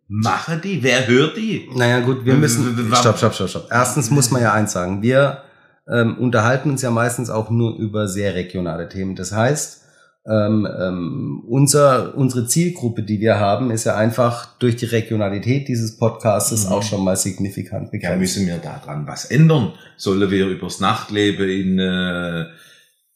[0.08, 0.82] machen die?
[0.82, 1.68] Wer hört die?
[1.74, 2.88] Naja gut, wir müssen.
[2.94, 3.68] Stopp, stopp, stopp, stopp.
[3.70, 5.02] Erstens muss man ja eins sagen.
[5.02, 5.42] Wir
[5.88, 9.16] ähm, unterhalten uns ja meistens auch nur über sehr regionale Themen.
[9.16, 9.84] Das heißt,
[10.28, 15.96] ähm, ähm, unser, unsere Zielgruppe, die wir haben, ist ja einfach durch die Regionalität dieses
[15.98, 16.72] Podcasts Mhm.
[16.72, 18.18] auch schon mal signifikant Ja, begrenzt.
[18.20, 19.72] müssen wir daran was ändern?
[19.96, 22.46] Sollen wir übers Nachtleben in äh,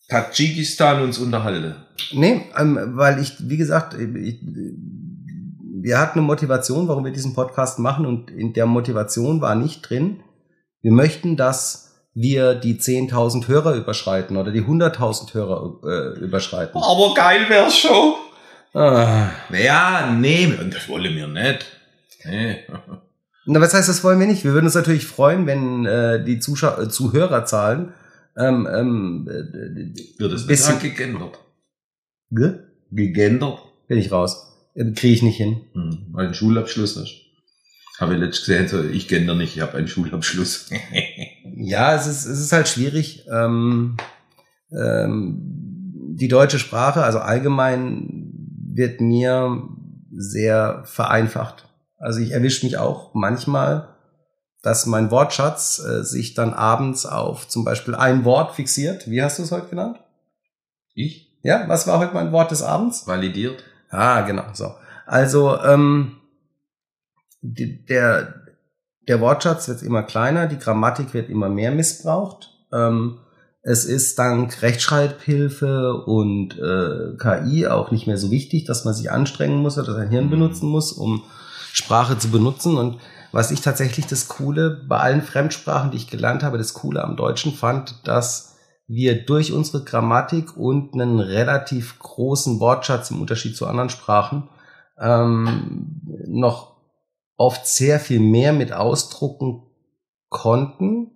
[0.09, 1.75] Tadschikistan uns unterhalten?
[2.13, 4.41] Nee, ähm, weil ich, wie gesagt, ich,
[5.83, 9.89] wir hatten eine Motivation, warum wir diesen Podcast machen und in der Motivation war nicht
[9.89, 10.21] drin,
[10.83, 16.81] wir möchten, dass wir die 10.000 Hörer überschreiten oder die 100.000 Hörer äh, überschreiten.
[16.83, 18.15] Aber geil wär's schon.
[18.75, 19.31] Ah.
[19.53, 21.67] Ja, nee, das wollen wir nicht.
[22.25, 22.59] Nee.
[23.47, 24.45] Na, was heißt, das wollen wir nicht?
[24.45, 27.95] Wir würden uns natürlich freuen, wenn äh, die Zuschau äh, Zuhörerzahlen
[28.37, 31.39] ähm, ähm, äh, Wird es Bisschen- gegendert?
[32.31, 32.61] Ge?
[32.93, 33.59] Gegendert?
[33.89, 34.47] bin ich raus.
[34.75, 35.63] Äh, Kriege ich nicht hin.
[35.73, 37.15] Hm, weil du einen Schulabschluss hast.
[37.99, 40.71] Habe ich letztens gesehen, so, ich gender nicht, ich habe einen Schulabschluss.
[41.63, 43.27] Ja, es ist, es ist halt schwierig.
[43.31, 43.97] Ähm,
[44.73, 45.39] ähm,
[46.17, 48.33] die deutsche Sprache, also allgemein,
[48.73, 49.63] wird mir
[50.17, 51.69] sehr vereinfacht.
[51.99, 53.95] Also ich erwische mich auch manchmal,
[54.63, 59.11] dass mein Wortschatz äh, sich dann abends auf zum Beispiel ein Wort fixiert.
[59.11, 60.01] Wie hast du es heute genannt?
[60.95, 61.39] ich?
[61.43, 63.07] Ja, was war heute mein Wort des Abends?
[63.07, 63.63] Validiert?
[63.91, 64.75] Ah, genau, so.
[65.07, 66.17] Also, ähm,
[67.41, 68.40] die, der,
[69.09, 72.51] der Wortschatz wird immer kleiner, die Grammatik wird immer mehr missbraucht.
[72.73, 73.19] Ähm,
[73.63, 79.11] es ist dank Rechtschreibhilfe und äh, KI auch nicht mehr so wichtig, dass man sich
[79.11, 80.31] anstrengen muss oder sein Hirn Mhm.
[80.31, 81.23] benutzen muss, um
[81.73, 82.79] Sprache zu benutzen.
[82.79, 82.99] Und
[83.33, 87.17] was ich tatsächlich das Coole bei allen Fremdsprachen, die ich gelernt habe, das Coole am
[87.17, 88.57] Deutschen fand, dass
[88.89, 94.49] wir durch unsere Grammatik und einen relativ großen Wortschatz im Unterschied zu anderen Sprachen
[94.99, 96.80] ähm, noch
[97.41, 99.63] oft sehr viel mehr mit ausdrucken
[100.29, 101.11] konnten,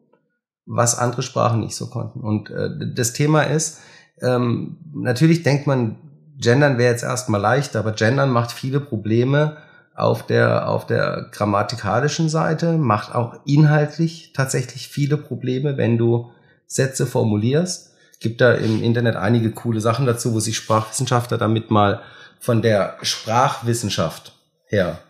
[0.64, 2.20] was andere Sprachen nicht so konnten.
[2.20, 3.80] Und äh, das Thema ist,
[4.22, 5.98] ähm, natürlich denkt man,
[6.38, 9.58] Gendern wäre jetzt erstmal leicht, aber Gendern macht viele Probleme
[9.94, 16.30] auf der, auf der grammatikalischen Seite, macht auch inhaltlich tatsächlich viele Probleme, wenn du
[16.66, 17.92] Sätze formulierst.
[18.20, 22.00] Gibt da im Internet einige coole Sachen dazu, wo sich Sprachwissenschaftler damit mal
[22.40, 24.32] von der Sprachwissenschaft
[24.68, 25.00] her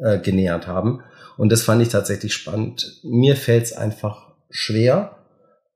[0.00, 1.02] äh, genähert haben.
[1.36, 3.00] Und das fand ich tatsächlich spannend.
[3.02, 5.16] Mir fällt es einfach schwer.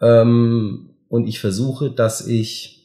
[0.01, 2.77] Ähm, und ich versuche, dass ich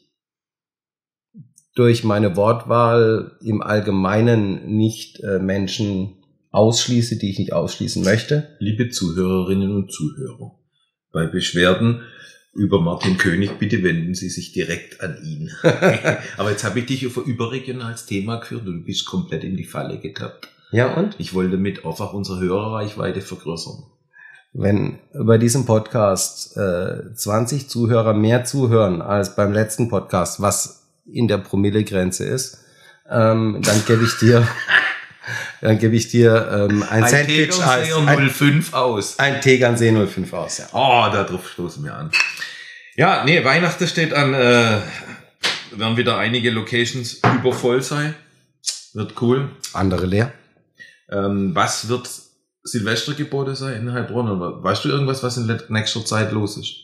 [1.76, 6.18] durch meine Wortwahl im Allgemeinen nicht äh, Menschen
[6.52, 8.56] ausschließe, die ich nicht ausschließen möchte.
[8.60, 10.60] Liebe Zuhörerinnen und Zuhörer,
[11.12, 12.02] bei Beschwerden
[12.54, 15.50] über Martin König, bitte wenden Sie sich direkt an ihn.
[16.38, 19.56] Aber jetzt habe ich dich auf ein überregionales Thema geführt und du bist komplett in
[19.56, 20.50] die Falle getappt.
[20.72, 21.16] Ja, und?
[21.20, 23.84] Ich wollte damit einfach unsere Hörerreichweite vergrößern.
[24.54, 31.28] Wenn bei diesem Podcast äh, 20 Zuhörer mehr zuhören als beim letzten Podcast, was in
[31.28, 32.60] der Promillegrenze ist,
[33.10, 34.48] ähm, dann gebe ich dir,
[35.62, 39.20] dann gebe ich dir ähm, ein, Sandwich als ein, 05 aus.
[39.20, 40.58] ein Tegernsee 05 aus.
[40.58, 40.66] Ja.
[40.74, 42.12] Oh, da drauf stoßen wir an.
[42.96, 44.34] Ja, nee, Weihnachten steht an.
[44.34, 44.80] Äh,
[45.72, 48.16] werden wieder einige Locations übervoll sein.
[48.94, 49.50] Wird cool.
[49.74, 50.34] Andere leer.
[51.12, 52.10] Ähm, was wird
[52.64, 54.30] Silvestergebote sein in Heilbronn?
[54.30, 56.76] Oder Weißt du irgendwas, was in nächster Zeit los ist?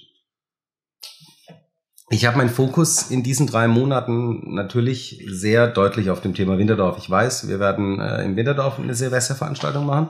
[2.10, 6.98] Ich habe meinen Fokus in diesen drei Monaten natürlich sehr deutlich auf dem Thema Winterdorf.
[7.00, 10.10] Ich weiß, wir werden äh, im Winterdorf eine Silvesterveranstaltung machen.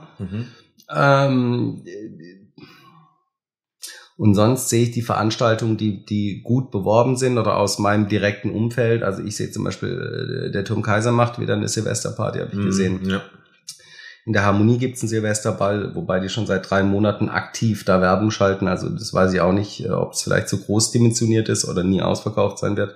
[0.93, 1.84] Ähm,
[4.15, 8.51] und sonst sehe ich die Veranstaltungen, die, die gut beworben sind oder aus meinem direkten
[8.51, 9.03] Umfeld.
[9.03, 12.59] Also ich sehe zum Beispiel, äh, der Turm Kaiser macht wieder eine Silvesterparty, habe ich
[12.59, 13.01] gesehen.
[13.03, 13.22] Mhm, Ja.
[14.28, 18.30] In der Harmonie gibt's einen Silvesterball, wobei die schon seit drei Monaten aktiv da Werbung
[18.30, 18.67] schalten.
[18.67, 21.82] Also das weiß ich auch nicht, äh, ob es vielleicht zu groß dimensioniert ist oder
[21.86, 22.93] nie ausverkauft sein wird.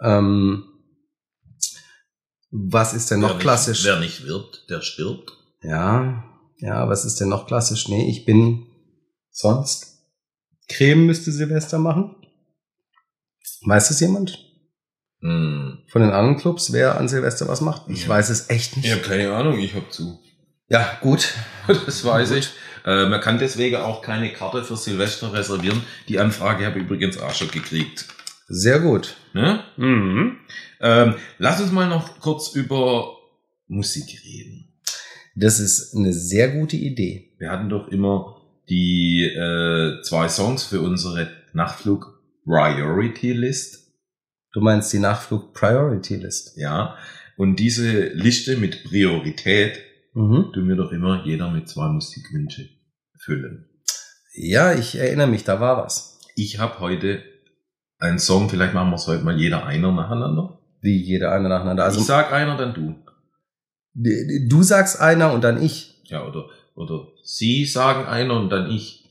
[0.00, 0.64] Ähm,
[2.50, 3.84] was ist denn noch wer klassisch?
[3.84, 5.30] Nicht, wer nicht wirbt, der stirbt.
[5.62, 6.24] Ja,
[6.58, 7.86] ja, was ist denn noch klassisch?
[7.88, 8.66] Nee, ich bin
[9.30, 9.98] sonst.
[10.68, 12.16] Creme müsste Silvester machen.
[13.64, 14.40] Weiß es jemand?
[15.20, 15.84] Hm.
[15.88, 17.88] Von den anderen Clubs, wer an Silvester was macht?
[17.88, 18.08] Ich Ja.
[18.08, 18.86] weiß es echt nicht.
[18.86, 20.18] Ich habe keine Ahnung, ich hab zu.
[20.74, 21.32] Ja, gut.
[21.86, 22.50] Das weiß ich.
[22.84, 25.80] Äh, man kann deswegen auch keine Karte für Silvester reservieren.
[26.08, 28.06] Die Anfrage habe ich übrigens auch schon gekriegt.
[28.48, 29.14] Sehr gut.
[29.34, 29.62] Ne?
[29.76, 30.38] Mhm.
[30.80, 33.16] Ähm, lass uns mal noch kurz über
[33.68, 34.74] Musik reden.
[35.36, 37.30] Das ist eine sehr gute Idee.
[37.38, 43.92] Wir hatten doch immer die äh, zwei Songs für unsere Nachtflug Priority List.
[44.52, 46.56] Du meinst die Nachflug Priority List.
[46.56, 46.96] Ja.
[47.36, 49.78] Und diese Liste mit Priorität
[50.14, 50.52] Mhm.
[50.52, 52.68] tun wir doch immer jeder mit zwei Musikwünsche
[53.18, 53.68] füllen.
[54.34, 56.18] Ja, ich erinnere mich, da war was.
[56.36, 57.22] Ich habe heute
[57.98, 60.60] einen Song, vielleicht machen wir es heute mal jeder einer nacheinander.
[60.80, 61.84] Wie jeder eine nacheinander.
[61.84, 62.94] Also ich sag einer, dann du.
[63.94, 66.02] du sagst einer und dann ich.
[66.04, 69.04] Ja, oder, oder sie sagen einer und dann ich.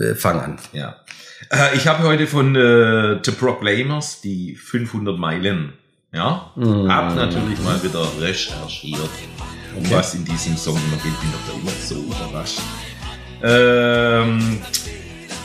[0.00, 0.58] Äh, Fang an.
[0.72, 1.04] Ja.
[1.50, 5.72] Äh, ich habe heute von äh, The Proclaimers die 500 Meilen.
[6.12, 6.52] Ja.
[6.56, 6.90] Mhm.
[6.90, 9.10] Hab natürlich mal wieder recherchiert,
[9.76, 9.94] um Okay.
[9.94, 11.20] was in diesem Song immer geht.
[11.20, 12.60] Bin doch da immer so überrascht.
[13.42, 14.58] Ähm,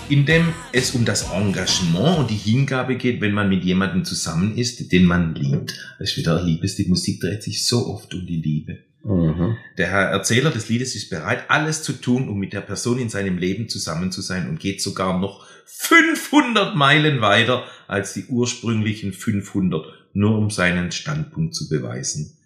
[0.09, 4.57] in dem es um das Engagement und die Hingabe geht, wenn man mit jemandem zusammen
[4.57, 5.73] ist, den man liebt.
[5.99, 6.75] Das ist wieder Liebes.
[6.75, 8.79] Die Musik dreht sich so oft um die Liebe.
[9.03, 9.57] Mhm.
[9.77, 13.09] Der Herr Erzähler des Liedes ist bereit, alles zu tun, um mit der Person in
[13.09, 19.11] seinem Leben zusammen zu sein und geht sogar noch 500 Meilen weiter als die ursprünglichen
[19.13, 22.37] 500, nur um seinen Standpunkt zu beweisen.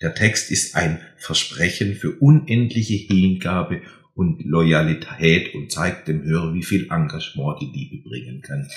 [0.00, 3.82] Der Text ist ein Versprechen für unendliche Hingabe
[4.14, 8.68] und Loyalität und zeigt dem Hörer, wie viel Engagement die Liebe bringen kann.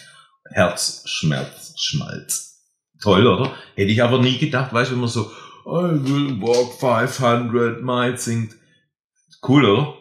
[0.52, 2.50] Herz, Schmerz, Schmalz.
[3.02, 3.56] Toll, oder?
[3.76, 5.32] Hätte ich aber nie gedacht, weißt du, wenn man so
[5.66, 8.56] I will walk 500 miles singt.
[9.48, 9.94] Cool, oder?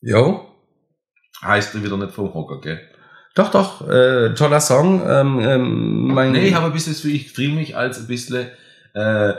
[0.00, 0.46] Jo.
[1.42, 2.80] Heißt er wieder nicht vom Hocker, gell?
[3.34, 5.02] Doch, doch, äh, toller Song.
[5.06, 8.06] Ähm, ähm, mein Nee, ich habe ein bisschen, das Gefühl, ich fühle mich als ein
[8.06, 8.48] bisschen,
[8.94, 9.32] äh,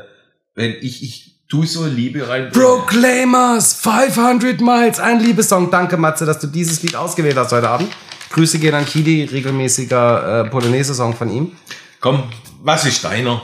[0.55, 2.49] wenn ich, ich tu so Liebe rein.
[2.51, 5.69] Proclaimers 500 Miles, ein Liebessong.
[5.71, 7.89] Danke, Matze, dass du dieses Lied ausgewählt hast heute Abend.
[8.31, 11.51] Grüße gehen an Kidi, regelmäßiger äh, Polonaise-Song von ihm.
[11.99, 12.23] Komm,
[12.63, 13.41] was ist deiner?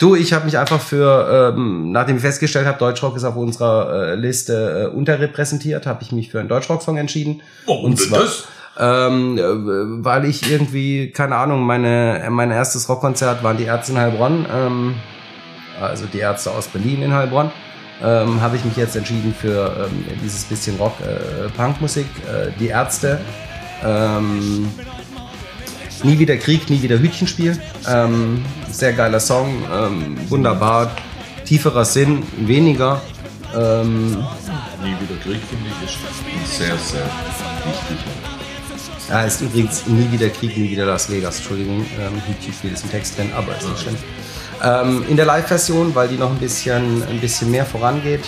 [0.00, 4.08] Du, ich habe mich einfach für, ähm, nachdem ich festgestellt habe, Deutschrock ist auf unserer
[4.10, 7.42] äh, Liste äh, unterrepräsentiert, habe ich mich für einen Deutschrock-Song entschieden.
[7.66, 8.44] Warum Und zwar- das?
[8.78, 13.98] Ähm, äh, weil ich irgendwie, keine Ahnung, meine, mein erstes Rockkonzert waren die Ärzte in
[13.98, 14.94] Heilbronn, ähm,
[15.80, 17.50] also die Ärzte aus Berlin in Heilbronn.
[18.02, 23.20] Ähm, habe ich mich jetzt entschieden für ähm, dieses bisschen Rock, äh, äh, die Ärzte.
[23.84, 24.68] Ähm,
[26.02, 27.56] nie wieder Krieg, nie wieder Hütchenspiel.
[27.88, 30.90] Ähm, sehr geiler Song, ähm, wunderbar,
[31.44, 33.00] tieferer Sinn, weniger.
[33.56, 34.24] Ähm,
[34.82, 37.06] Nie wieder Krieg, finde ich, ist sehr, sehr
[37.64, 38.33] wichtig.
[39.08, 41.36] Ja, ist übrigens nie wieder Krieg, nie wieder Las Vegas.
[41.36, 43.96] Entschuldigung, ähm, Hütchenspiel ist im Text drin, aber ist nicht schlimm.
[44.62, 48.24] Ähm, in der Live-Version, weil die noch ein bisschen, ein bisschen mehr vorangeht.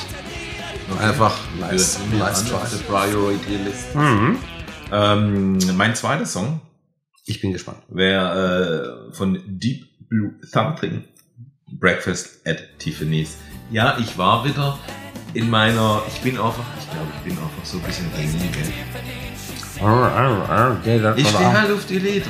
[1.01, 2.59] Einfach nice, nice try.
[3.95, 4.39] Mhm.
[4.93, 6.61] Ähm, mein zweiter Song
[7.25, 7.79] Ich bin gespannt.
[7.89, 11.05] wäre äh, von Deep Blue Thumping,
[11.73, 13.37] Breakfast at Tiffany's.
[13.71, 14.79] Ja, ich war wieder
[15.35, 18.73] in meiner, ich bin einfach, ich glaube, ich bin einfach so ein bisschen gell?
[21.17, 22.27] Ich stehe halt auf die Lieder.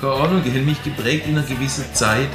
[0.00, 2.28] Keine Ahnung, die haben mich geprägt in einer gewissen Zeit.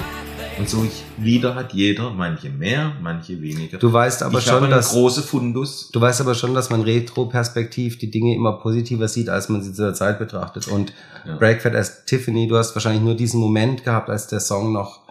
[0.57, 3.77] Und so ich, Lieder hat jeder, manche mehr, manche weniger.
[3.77, 5.89] Du weißt aber ich schon, dass große Fundus.
[5.91, 9.73] du weißt aber schon, dass man retroperspektiv die Dinge immer positiver sieht, als man sie
[9.73, 10.67] zu der Zeit betrachtet.
[10.67, 10.93] Und
[11.25, 11.35] Ja.
[11.35, 15.01] Breakfast as Tiffany, du hast wahrscheinlich nur diesen Moment gehabt, als der Song noch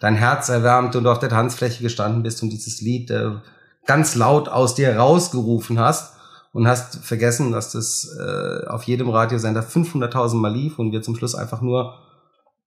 [0.00, 3.30] dein Herz erwärmt und du auf der Tanzfläche gestanden bist und dieses Lied äh,
[3.86, 6.13] ganz laut aus dir rausgerufen hast
[6.54, 11.16] und hast vergessen, dass das äh, auf jedem Radiosender 500.000 Mal lief und wir zum
[11.16, 11.98] Schluss einfach nur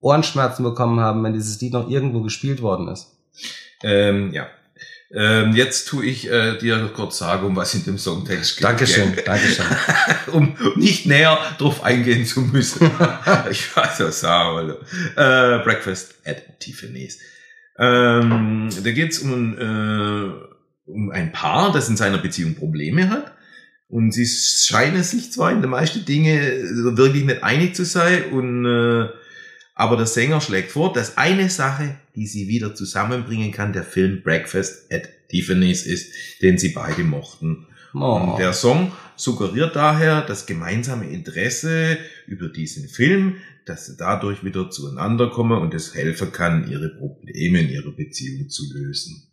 [0.01, 3.07] Ohrenschmerzen bekommen haben, wenn dieses Lied noch irgendwo gespielt worden ist.
[3.81, 4.47] Ähm, ja.
[5.15, 8.65] Ähm, jetzt tue ich äh, dir kurz sagen, um was in dem Songtext geht.
[8.65, 9.15] Dankeschön?
[9.25, 9.65] Dankeschön.
[10.33, 12.91] um nicht näher drauf eingehen zu müssen.
[13.49, 14.71] ich weiß was sagen.
[15.15, 17.19] Äh, Breakfast at Tiffany's.
[17.79, 23.36] Ähm, da geht's um, äh, um ein Paar, das in seiner Beziehung Probleme hat.
[23.89, 26.39] Und sie scheinen sich zwar in den meisten Dinge
[26.97, 29.07] wirklich nicht einig zu sein, und, äh,
[29.75, 34.23] aber der Sänger schlägt vor, dass eine Sache, die sie wieder zusammenbringen kann, der Film
[34.23, 37.67] Breakfast at Tiffany's ist, den sie beide mochten.
[37.93, 38.15] Oh.
[38.15, 44.69] Und der Song suggeriert daher das gemeinsame Interesse über diesen Film, dass sie dadurch wieder
[44.69, 49.31] zueinander kommen und es helfen kann, ihre Probleme in ihrer Beziehung zu lösen.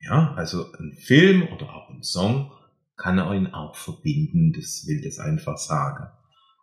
[0.00, 2.52] Ja, also ein Film oder auch ein Song
[2.98, 6.08] kann einen auch verbinden, das will das einfach sagen.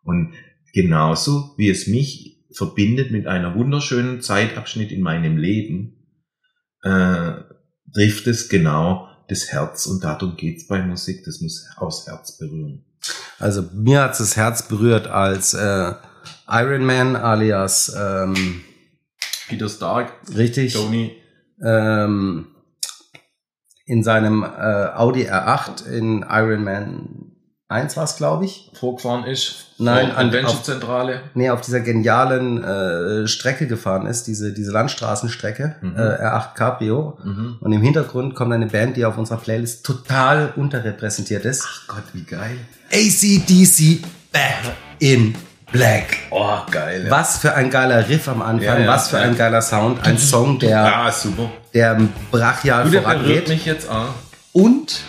[0.04, 0.34] Und
[0.74, 5.96] genauso wie es mich verbindet mit einer wunderschönen Zeitabschnitt in meinem Leben,
[6.84, 7.34] äh,
[7.94, 12.86] trifft es genau das Herz und darum geht's bei Musik, das muss aus Herz berühren.
[13.40, 15.94] Also mir hat das Herz berührt, als äh,
[16.48, 18.62] Iron Man alias ähm,
[19.48, 21.16] Peter Stark, richtig Tony,
[21.64, 22.48] ähm,
[23.86, 24.48] in seinem äh,
[24.96, 27.10] Audi R8 in Iron Man
[27.68, 28.70] 1 war es, glaube ich.
[28.74, 29.68] Vorgefahren ist.
[29.80, 31.22] Nein, an- Adventure-Zentrale.
[31.34, 35.96] Nee, auf dieser genialen äh, Strecke gefahren ist, diese, diese Landstraßenstrecke, Mhm.
[35.98, 37.18] äh, R8 Cabrio.
[37.24, 37.58] Mhm.
[37.60, 41.64] Und im Hintergrund kommt eine Band, die auf unserer Playlist total unterrepräsentiert ist.
[41.66, 42.58] Ach Gott, wie geil.
[42.92, 45.34] ACDC Back in
[45.72, 46.18] Black.
[46.32, 47.03] Oh, geil.
[47.05, 47.11] Ja.
[47.11, 49.24] Was für ein geiler Riff am Anfang, Ja, ja, was für ja.
[49.24, 51.49] ein geiler Sound, ein Song, der, Ja, super.
[51.74, 51.99] der
[52.32, 53.47] brachial Du, der vorangeht.
[53.49, 54.09] mich jetzt auch.
[54.53, 55.01] Und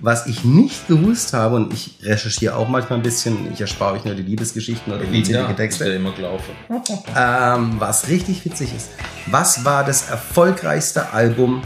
[0.00, 4.04] was ich nicht gewusst habe, und ich recherchiere auch manchmal ein bisschen, ich erspare euch
[4.04, 6.50] nur die Liebesgeschichten oder unzählige ist der Texte, immer gelaufen.
[7.16, 8.90] ähm, was richtig witzig ist.
[9.26, 11.62] Was war das erfolgreichste Album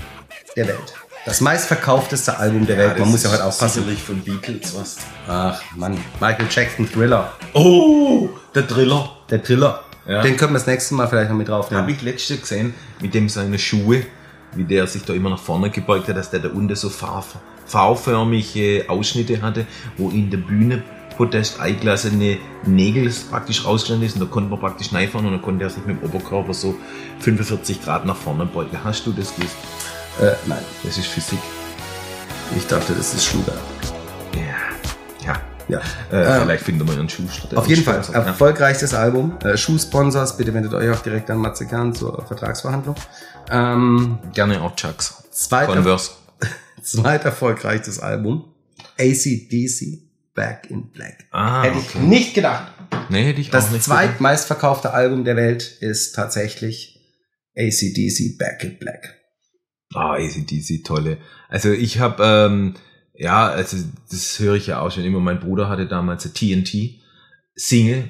[0.55, 0.95] der Welt?
[1.27, 3.01] Das meistverkaufteste Album der Welt.
[3.01, 3.81] Man muss ja heute aufpassen.
[3.81, 4.99] Sicherlich von Beatles was.
[5.27, 7.33] Ach Mann, Michael Jackson Thriller.
[7.53, 9.11] Oh, der Driller.
[9.29, 9.83] Der Thriller.
[10.07, 10.23] Ja.
[10.23, 11.89] Den können wir das nächste Mal vielleicht noch mit Habe draufnehmen.
[11.89, 14.07] ich letzte gesehen, mit dem seine Schuhe,
[14.55, 18.85] wie der sich da immer nach vorne gebeugt hat, dass der da unten so V-förmige
[18.87, 19.67] Ausschnitte hatte,
[19.97, 20.85] wo in der Bühne
[21.17, 25.65] Podest eingelassene Nägel praktisch rausgestellt ist und da konnte man praktisch reinfahren und dann konnte
[25.65, 26.77] er sich mit dem Oberkörper so
[27.19, 28.79] 45 Grad nach vorne beugen.
[28.85, 29.57] Hast du das gewusst?
[30.21, 31.39] Äh, nein, Das ist Physik.
[32.57, 33.55] ich dachte, das ist Sugar.
[34.35, 35.27] Ja.
[35.27, 35.43] Ja.
[35.69, 35.81] Ja.
[36.13, 37.09] Äh, Ähm, vielleicht finden wir einen
[37.51, 38.01] der Auf jeden Fall.
[38.13, 38.23] Ja.
[38.23, 39.37] erfolgreichste Album.
[39.43, 42.95] Äh, Schuhsponsors, bitte wendet euch auch direkt an Matze Kern zur Vertragsverhandlung.
[43.51, 45.25] Ähm, Gerne auch Chucks.
[45.33, 46.13] zweiter, Converse.
[46.83, 48.53] zweiterfolgreichstes Album.
[48.99, 50.03] ACDC
[50.35, 51.25] Back in Black.
[51.31, 51.99] Ah, Hätte ich okay.
[52.07, 52.73] nicht gedacht.
[53.09, 54.01] Nee, hätte ich auch Das nicht gedacht.
[54.05, 57.01] zweitmeistverkaufte Album der Welt ist tatsächlich
[57.57, 59.15] ACDC Back in Black.
[59.95, 61.19] Ah, ACDC, tolle.
[61.49, 62.75] Also ich habe, ähm,
[63.15, 63.77] ja, also
[64.11, 65.21] das höre ich ja auch schon immer.
[65.21, 67.01] Mein Bruder hatte damals eine TNT
[67.55, 68.05] Single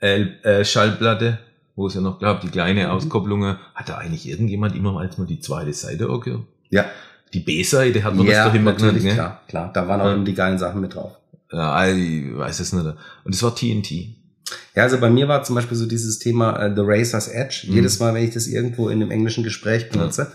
[0.00, 1.38] äh, Schallplatte,
[1.76, 2.90] wo es ja noch gab, die kleine Mhm.
[2.90, 3.44] Auskopplung.
[3.74, 6.42] Hat da eigentlich irgendjemand immer als mal die zweite Seite gehört?
[6.70, 6.86] Ja,
[7.32, 9.12] Die B-Seite hat man das doch immer genannt, ne?
[9.14, 9.70] klar, klar.
[9.72, 10.14] Da waren auch Ja.
[10.14, 11.12] immer die geilen Sachen mit drauf.
[11.52, 12.84] Ja, ich weiß es nicht.
[13.24, 14.16] Und es war TNT.
[14.74, 17.66] Ja, also bei mir war zum Beispiel so dieses Thema äh, The Racer's Edge.
[17.68, 17.74] Mhm.
[17.74, 20.32] Jedes Mal, wenn ich das irgendwo in einem englischen Gespräch benutze,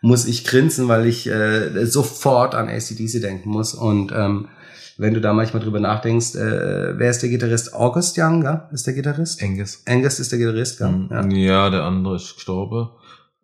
[0.00, 3.74] muss ich grinsen, weil ich äh, sofort an ACDC denken muss.
[3.74, 4.48] Und ähm,
[4.96, 7.74] wenn du da manchmal drüber nachdenkst, äh, wer ist der Gitarrist?
[7.74, 8.68] August Young, ja?
[8.72, 9.42] Ist der Gitarrist?
[9.42, 9.82] Angus.
[9.86, 10.88] Angus ist der Gitarrist, ja.
[10.88, 11.08] Mhm.
[11.10, 11.26] ja.
[11.28, 11.70] Ja.
[11.70, 12.90] der andere ist gestorben.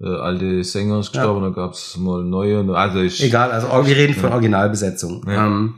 [0.00, 2.68] Der alte Sänger ist gestorben, dann gab's mal neue.
[2.74, 4.34] Also ich, Egal, also wir reden von Ja.
[4.34, 5.24] Originalbesetzung.
[5.28, 5.46] Ja.
[5.46, 5.74] Ähm,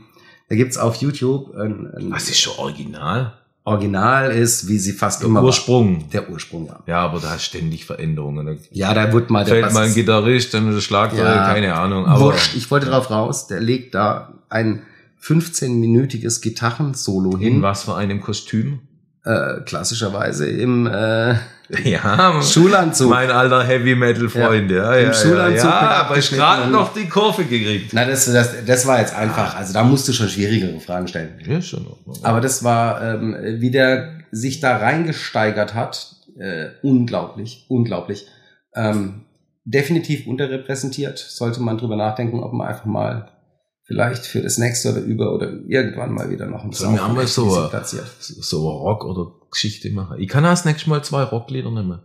[0.49, 3.33] da gibt's auf YouTube ein, ein Was ist schon original?
[3.67, 6.01] Original ist, wie sie fast Der immer Ursprung.
[6.01, 6.09] war.
[6.13, 6.79] Der Ursprung, ja.
[6.87, 8.45] Ja, aber da ist ständig Veränderungen.
[8.45, 11.53] Da Ja, da wird mal der fällt mal ein Bassist- Gitarrist, dann der Schlagzeug, Ja.
[11.53, 12.05] keine Ahnung.
[12.05, 14.83] Aber Wurscht, ich wollte drauf raus, der legt da ein
[15.21, 18.79] 15-minütiges Gitarrensolo in hin, was für einem Kostüm?
[19.27, 21.35] Äh, klassischerweise im äh,
[21.83, 23.09] Ja, Schulanzug.
[23.09, 26.93] mein alter Heavy Metal Freund, ja, ja, Im ja, Schulanzug ja, aber ich gerade noch
[26.93, 27.91] die Kurve gekriegt.
[27.93, 31.39] Na, das, das, das war jetzt einfach, also da musst du schon schwierigere Fragen stellen.
[31.45, 31.85] Ja, schon.
[32.23, 38.27] Aber das war, ähm, wie der sich da reingesteigert hat, äh, unglaublich, unglaublich.
[38.75, 39.25] Ähm,
[39.65, 41.17] definitiv unterrepräsentiert.
[41.17, 43.29] Sollte man drüber nachdenken, ob man einfach mal
[43.87, 47.09] vielleicht für das nächste oder über oder irgendwann mal wieder noch einen Sollen wir von
[47.09, 48.05] einmal so, platziert.
[48.19, 50.19] so eine Rock oder Geschichte machen.
[50.19, 51.99] Ich kann das nächste Mal zwei Rocklieder nehmen.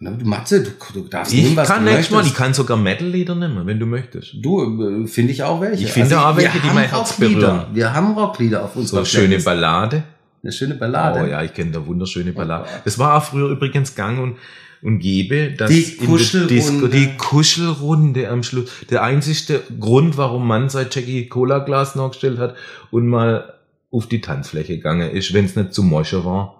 [0.00, 2.54] Na, du Matze, du, du darfst Ich nehmen, was kann du nächstes Mal, ich kann
[2.54, 4.36] sogar Metal-Lieder nehmen, wenn du möchtest.
[4.40, 5.72] Du, äh, finde ich auch welche.
[5.74, 7.66] Also Ich finde auch welche, wir die mein Herz berühren.
[7.72, 9.38] Wir haben Rocklieder auf So unserer eine schöne.
[9.40, 10.04] Ballade.
[10.42, 11.24] Eine schöne Ballade.
[11.24, 12.64] Oh ja, ich kenne da wunderschöne Ballade.
[12.68, 12.82] Oh Gott.
[12.86, 14.36] Das war auch früher übrigens gang und,
[14.82, 16.54] und gäbe, dass Die Kuschelrunde.
[16.54, 22.38] Disco, die Kuschelrunde am Schluss, der einzigste Grund, warum man sein Jackie Cola Glas nachgestellt
[22.38, 22.54] hat
[22.90, 23.54] und mal
[23.90, 26.58] auf die Tanzfläche gegangen ist, wenn es nicht zu Mosche war,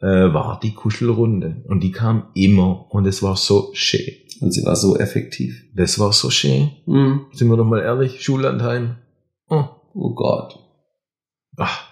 [0.00, 1.62] äh, war die Kuschelrunde.
[1.66, 4.14] Und die kam immer und es war so schön.
[4.40, 5.64] Und sie war so effektiv.
[5.74, 6.70] Das war so schön.
[6.86, 7.26] Mhm.
[7.32, 8.96] Sind wir doch mal ehrlich, Schullandheim.
[9.48, 9.64] Oh.
[9.92, 10.58] Oh Gott.
[11.56, 11.82] Ach,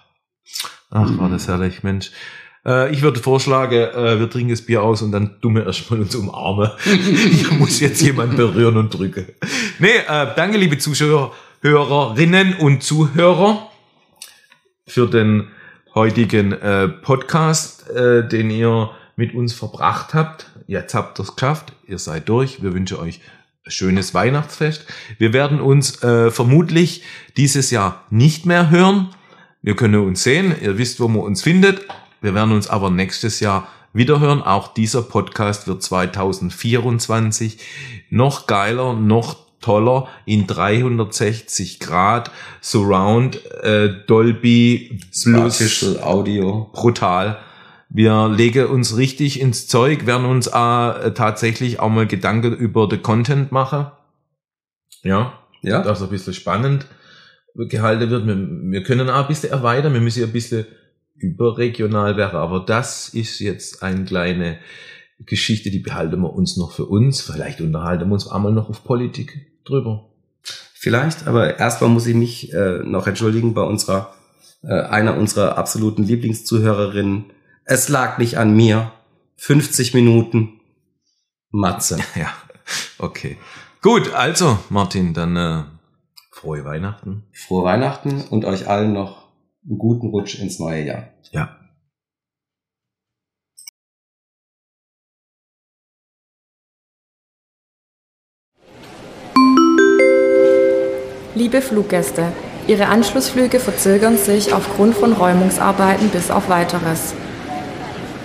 [0.91, 2.12] ach war das herrlich, Mensch.
[2.69, 6.01] Äh, ich würde vorschlagen, äh, wir trinken das Bier aus und dann tun wir erstmal
[6.01, 6.71] uns umarmen.
[6.85, 9.27] Hier muss jetzt jemand berühren und drücken.
[9.79, 13.71] Nee, äh, danke, liebe Zuschauer, Hörerinnen und Zuhörer,
[14.87, 15.49] für den
[15.95, 20.51] heutigen äh, Podcast, äh, den ihr mit uns verbracht habt.
[20.66, 21.73] Jetzt habt ihr es geschafft.
[21.87, 22.62] Ihr seid durch.
[22.62, 23.21] Wir wünschen euch
[23.66, 24.87] schönes Weihnachtsfest.
[25.19, 27.03] Wir werden uns äh, vermutlich
[27.37, 29.11] dieses Jahr nicht mehr hören.
[29.62, 30.55] Wir können uns sehen.
[30.62, 31.87] Ihr wisst, wo man uns findet.
[32.21, 34.43] Wir werden uns aber nächstes Jahr wiederhören.
[34.43, 37.59] Auch dieser Podcast wird 2024
[38.11, 46.71] noch geiler, noch toller in 360 Grad Surround äh, Dolby Plus Audio.
[46.73, 47.39] brutal.
[47.91, 50.51] Wir legen uns richtig ins Zeug, werden uns äh,
[51.12, 53.87] tatsächlich auch mal Gedanken über den Content machen.
[55.03, 55.83] Ja, Ja.
[55.83, 56.87] das ist ein bisschen spannend.
[57.55, 58.27] gehalten wird.
[58.27, 60.66] Wir, wir können auch ein bisschen erweitern, wir müssen ein bisschen
[61.19, 64.59] überregional werden, aber das ist jetzt eine kleine
[65.21, 67.21] Geschichte, die behalten wir uns noch für uns.
[67.21, 70.11] Vielleicht unterhalten wir uns einmal noch auf Politik drüber.
[70.75, 74.14] Vielleicht, aber erstmal muss ich mich äh, noch entschuldigen bei unserer,
[74.62, 77.33] äh, einer unserer absoluten Lieblingszuhörerinnen.
[77.64, 78.93] Es lag nicht an mir.
[79.37, 80.61] 50 Minuten
[81.51, 81.99] Matze.
[82.14, 82.33] Ja,
[82.99, 83.37] okay.
[83.83, 85.64] Gut, also Martin, dann äh,
[86.33, 87.25] frohe Weihnachten.
[87.33, 89.28] Frohe Weihnachten und euch allen noch
[89.69, 91.09] einen guten Rutsch ins neue Jahr.
[91.31, 91.57] Ja.
[101.35, 102.33] Liebe Fluggäste,
[102.66, 107.14] Ihre Anschlussflüge verzögern sich aufgrund von Räumungsarbeiten bis auf weiteres.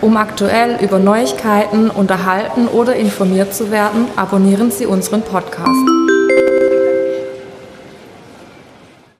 [0.01, 6.02] Um aktuell über Neuigkeiten unterhalten oder informiert zu werden, abonnieren Sie unseren Podcast.